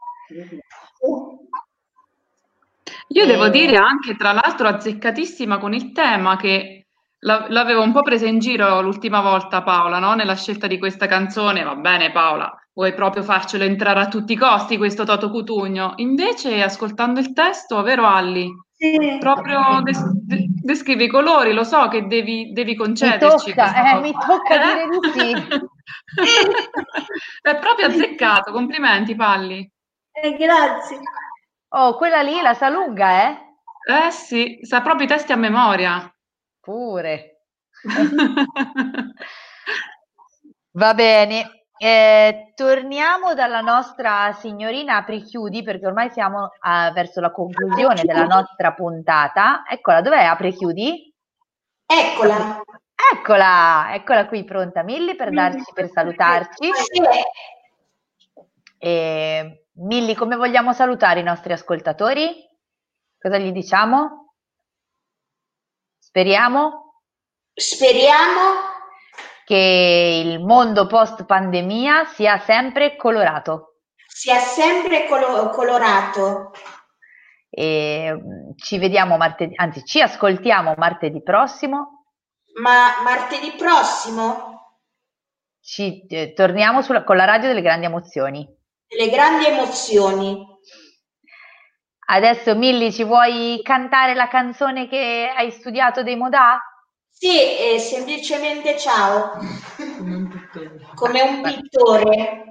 Io 3.09 3.23
e... 3.23 3.27
devo 3.27 3.49
dire 3.49 3.77
anche, 3.77 4.17
tra 4.17 4.33
l'altro, 4.33 4.69
azzeccatissima 4.69 5.59
con 5.59 5.75
il 5.75 5.93
tema 5.93 6.37
che 6.37 6.87
l'avevo 7.21 7.83
un 7.83 7.93
po' 7.93 8.03
presa 8.03 8.27
in 8.27 8.39
giro 8.39 8.81
l'ultima 8.81 9.21
volta 9.21 9.63
Paola, 9.63 9.99
no? 9.99 10.15
Nella 10.15 10.37
scelta 10.37 10.67
di 10.67 10.79
questa 10.79 11.07
canzone. 11.07 11.63
Va 11.63 11.75
bene 11.75 12.13
Paola, 12.13 12.53
vuoi 12.73 12.95
proprio 12.95 13.23
farcelo 13.23 13.65
entrare 13.65 14.01
a 14.01 14.09
tutti 14.09 14.33
i 14.33 14.37
costi 14.37 14.77
questo 14.77 15.05
Toto 15.05 15.31
Cutugno? 15.31 15.95
Invece, 15.97 16.63
ascoltando 16.63 17.21
il 17.21 17.33
testo, 17.33 17.83
vero 17.83 18.07
Alli? 18.07 18.49
Sì. 18.73 19.17
Proprio 19.19 19.81
des- 19.83 20.13
de- 20.13 20.46
descrivi 20.67 21.05
i 21.05 21.09
colori, 21.09 21.53
lo 21.53 21.65
so 21.65 21.89
che 21.89 22.07
devi, 22.07 22.53
devi 22.53 22.75
concederci. 22.75 23.51
Mi 23.51 23.55
tocca, 23.55 23.97
eh, 23.97 24.01
mi 24.01 24.13
tocca 24.13 24.59
dire 24.59 24.89
di 24.89 24.99
sì. 25.13 25.33
È 27.41 27.57
proprio 27.57 27.87
azzeccato, 27.87 28.53
complimenti 28.53 29.15
Palli. 29.15 29.67
Eh, 30.13 30.35
grazie. 30.35 30.99
Oh, 31.69 31.97
quella 31.97 32.21
lì 32.23 32.41
la 32.41 32.55
sa 32.55 32.69
lunga, 32.69 33.29
eh? 33.29 33.39
Eh 33.89 34.11
sì, 34.11 34.59
sa 34.63 34.83
proprio 34.83 35.05
i 35.05 35.09
testi 35.09 35.31
a 35.33 35.37
memoria. 35.37 36.13
Pure. 36.61 37.43
Va 40.73 40.95
bene, 40.95 41.56
eh, 41.79 42.53
torniamo 42.55 43.35
dalla 43.35 43.61
nostra 43.61 44.33
signorina 44.33 44.97
apri-chiudi 44.97 45.63
perché 45.63 45.87
ormai 45.87 46.11
siamo 46.11 46.51
a, 46.61 46.91
verso 46.93 47.21
la 47.21 47.31
conclusione 47.31 48.03
della 48.03 48.25
nostra 48.25 48.73
puntata. 48.73 49.65
Eccola, 49.69 50.01
dov'è 50.01 50.25
apri-chiudi? 50.25 51.15
Eccola. 51.85 52.61
Eccola, 53.13 53.95
eccola 53.95 54.27
qui 54.27 54.43
pronta 54.45 54.83
Milli 54.83 55.15
per, 55.17 55.31
darci, 55.31 55.71
per 55.75 55.91
salutarci. 55.91 56.71
E, 58.79 59.67
Milli, 59.73 60.15
come 60.15 60.37
vogliamo 60.37 60.73
salutare 60.73 61.21
i 61.21 61.25
nostri 61.25 61.53
ascoltatori? 61.53 62.45
Cosa 63.19 63.37
gli 63.37 63.53
diciamo? 63.53 64.35
Speriamo? 65.99 67.03
Speriamo 67.53 68.76
che 69.47 70.23
il 70.25 70.41
mondo 70.45 70.89
post 70.89 71.25
pandemia 71.25 72.05
sia 72.07 72.37
sempre 72.39 72.97
colorato. 72.97 73.77
Sia 74.05 74.41
sempre 74.41 75.07
colo- 75.07 75.51
colorato. 75.51 76.51
e 77.49 78.13
mm, 78.13 78.57
ci 78.57 78.77
vediamo 78.79 79.17
martedì, 79.17 79.53
anzi 79.55 79.85
ci 79.85 80.01
ascoltiamo 80.01 80.75
martedì 80.77 81.23
prossimo. 81.23 82.07
Ma 82.61 83.03
martedì 83.05 83.53
prossimo? 83.53 84.81
Ci 85.61 86.05
eh, 86.09 86.33
torniamo 86.33 86.83
sulla, 86.83 87.05
con 87.05 87.15
la 87.15 87.25
radio 87.25 87.47
delle 87.47 87.63
grandi 87.63 87.87
emozioni. 87.87 88.45
Le 88.89 89.09
grandi 89.11 89.47
emozioni. 89.47 90.45
Adesso 92.09 92.57
Milli 92.57 92.93
ci 92.93 93.05
vuoi 93.05 93.61
cantare 93.63 94.15
la 94.15 94.27
canzone 94.27 94.89
che 94.89 95.33
hai 95.33 95.53
studiato 95.53 96.03
dei 96.03 96.17
Modà? 96.17 96.61
Sì, 97.19 97.73
eh, 97.75 97.79
semplicemente 97.79 98.79
ciao. 98.79 99.39
Come 100.95 101.23
un 101.23 101.41
pittore. 101.43 102.45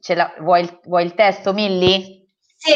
Ce 0.00 0.14
la, 0.16 0.34
vuoi, 0.40 0.80
vuoi 0.84 1.04
il 1.04 1.14
testo, 1.14 1.52
Milli? 1.52 2.28
Sì. 2.56 2.72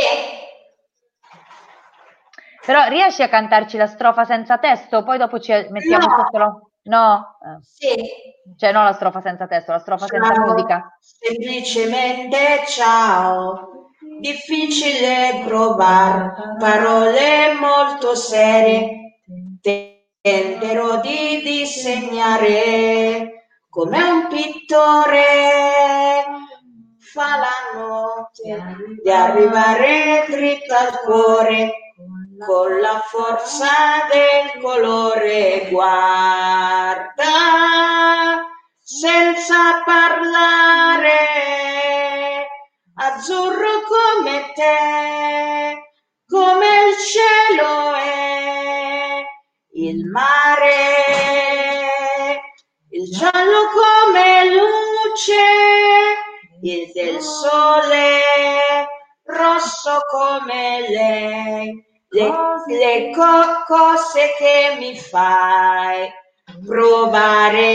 Però 2.65 2.87
riesci 2.87 3.23
a 3.23 3.29
cantarci 3.29 3.77
la 3.77 3.87
strofa 3.87 4.25
senza 4.25 4.59
testo? 4.59 5.03
Poi 5.03 5.19
dopo 5.19 5.41
ci 5.41 5.51
mettiamo 5.51 6.07
no. 6.07 6.17
sotto 6.17 6.39
la... 6.39 6.61
No? 6.83 7.39
Sì. 7.61 7.95
Cioè 8.57 8.71
no 8.71 8.85
la 8.85 8.93
strofa 8.93 9.21
senza 9.21 9.49
testo, 9.49 9.73
la 9.73 9.79
strofa 9.81 10.07
ciao. 10.07 10.25
senza 10.25 10.41
musica. 10.43 10.97
Semplicemente 11.01 12.65
ciao. 12.69 13.78
Difficile 14.21 15.45
trovare 15.47 16.33
parole 16.59 17.55
molto 17.55 18.17
serie. 18.17 19.21
Tenterò 20.21 21.01
di 21.01 21.41
disegnare 21.43 23.53
come 23.71 24.03
un 24.03 24.27
pittore. 24.27 25.23
Fa 26.99 27.37
la 27.37 27.79
notte 27.79 28.77
di 29.03 29.11
arrivare 29.11 30.27
dritto 30.29 30.75
al 30.75 30.99
cuore 31.05 31.73
con 32.45 32.81
la 32.81 33.01
forza 33.07 33.69
del 34.11 34.61
colore. 34.61 35.69
Guarda 35.71 37.07
senza 38.83 39.81
parlare 39.85 41.88
azzurro 43.01 43.83
come 43.87 44.53
te 44.55 45.83
come 46.27 46.67
il 46.89 46.97
cielo 46.99 47.95
è 47.95 49.23
il 49.75 50.05
mare 50.07 50.73
il 52.91 53.09
giallo 53.11 53.69
come 53.73 54.45
luce 54.53 55.35
il 56.63 56.91
del 56.93 57.21
sole 57.21 58.87
rosso 59.25 60.01
come 60.11 60.81
lei 60.89 61.87
le, 62.11 62.33
le 62.67 63.11
co- 63.15 63.65
cose 63.67 64.35
che 64.39 64.77
mi 64.79 64.99
fai 64.99 66.11
provare. 66.67 67.69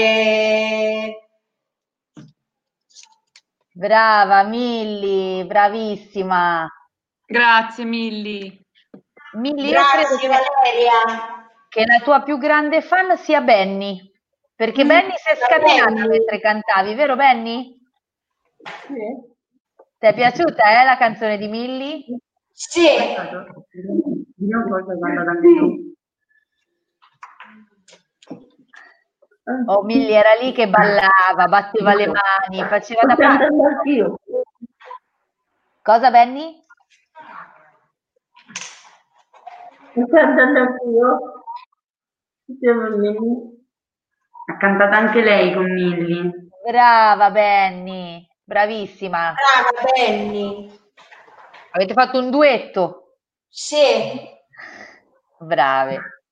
Brava 3.75 4.43
Milli, 4.43 5.43
bravissima. 5.45 6.67
Grazie 7.25 7.85
Milli. 7.85 8.61
Milli, 9.33 9.69
Grazie 9.71 10.01
io 10.01 10.05
credo 10.07 10.17
che, 10.19 10.27
Valeria. 10.27 11.49
che 11.69 11.85
la 11.85 11.99
tua 12.03 12.21
più 12.21 12.37
grande 12.37 12.81
fan 12.81 13.17
sia 13.17 13.41
Benny, 13.41 13.99
perché 14.55 14.83
Mm, 14.83 14.87
Benny 14.87 15.13
si 15.15 15.29
è 15.29 15.35
scatenata 15.35 16.05
mentre 16.07 16.39
cantavi, 16.39 16.93
vero 16.93 17.15
Benny? 17.15 17.75
Sì. 18.85 19.31
Ti 19.97 20.05
è 20.05 20.13
piaciuta 20.13 20.81
eh, 20.81 20.85
la 20.85 20.97
canzone 20.97 21.37
di 21.37 21.47
Milli? 21.47 22.05
Sì, 22.51 22.81
Io 22.85 24.63
forse 24.67 24.97
quando 24.99 25.21
anche 25.21 25.41
tu. 25.41 25.92
Oh, 29.65 29.83
Milli 29.83 30.11
era 30.13 30.33
lì 30.35 30.53
che 30.53 30.69
ballava, 30.69 31.47
batteva 31.49 31.93
le 31.93 32.07
mani, 32.07 32.63
faceva 32.69 33.01
da 33.01 33.13
Sto 33.13 33.21
parte. 33.23 33.37
cantando 33.47 33.63
anch'io. 33.67 34.19
Cosa 35.81 36.09
Benny? 36.11 36.63
Sto 39.91 40.05
cantando 40.09 40.59
anch'io. 40.59 41.43
Milly. 42.45 43.61
Ha 44.45 44.57
cantato 44.57 44.95
anche 44.95 45.21
lei 45.21 45.53
con 45.53 45.71
Milly. 45.71 46.31
Brava 46.65 47.29
Benny, 47.31 48.25
bravissima. 48.43 49.33
brava 49.33 49.91
Benny. 49.93 50.79
Avete 51.71 51.93
fatto 51.93 52.19
un 52.19 52.29
duetto? 52.29 53.17
Sì, 53.49 54.21
Brave. 55.39 56.22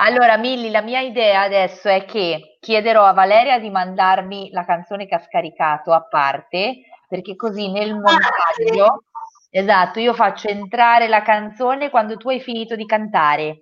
Allora, 0.00 0.36
Milli, 0.36 0.70
la 0.70 0.80
mia 0.80 1.00
idea 1.00 1.42
adesso 1.42 1.88
è 1.88 2.04
che 2.04 2.58
chiederò 2.60 3.04
a 3.04 3.12
Valeria 3.12 3.58
di 3.58 3.68
mandarmi 3.68 4.50
la 4.52 4.64
canzone 4.64 5.06
che 5.06 5.16
ha 5.16 5.20
scaricato 5.20 5.92
a 5.92 6.02
parte, 6.02 6.82
perché 7.08 7.34
così 7.34 7.70
nel 7.72 7.94
montaggio, 7.94 9.02
esatto, 9.50 9.98
io 9.98 10.14
faccio 10.14 10.48
entrare 10.48 11.08
la 11.08 11.22
canzone 11.22 11.90
quando 11.90 12.16
tu 12.16 12.28
hai 12.28 12.40
finito 12.40 12.76
di 12.76 12.86
cantare 12.86 13.58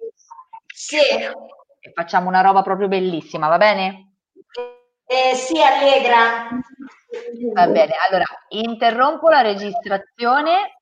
sì, 0.67 0.99
e 0.99 1.93
facciamo 1.95 2.29
una 2.29 2.43
roba 2.43 2.61
proprio 2.61 2.89
bellissima, 2.89 3.49
va 3.49 3.57
bene? 3.57 4.17
eh, 5.07 5.35
sì, 5.35 5.63
Allegra. 5.63 6.49
Va 7.55 7.67
bene, 7.69 7.95
allora 8.07 8.27
interrompo 8.49 9.31
la 9.31 9.41
registrazione. 9.41 10.81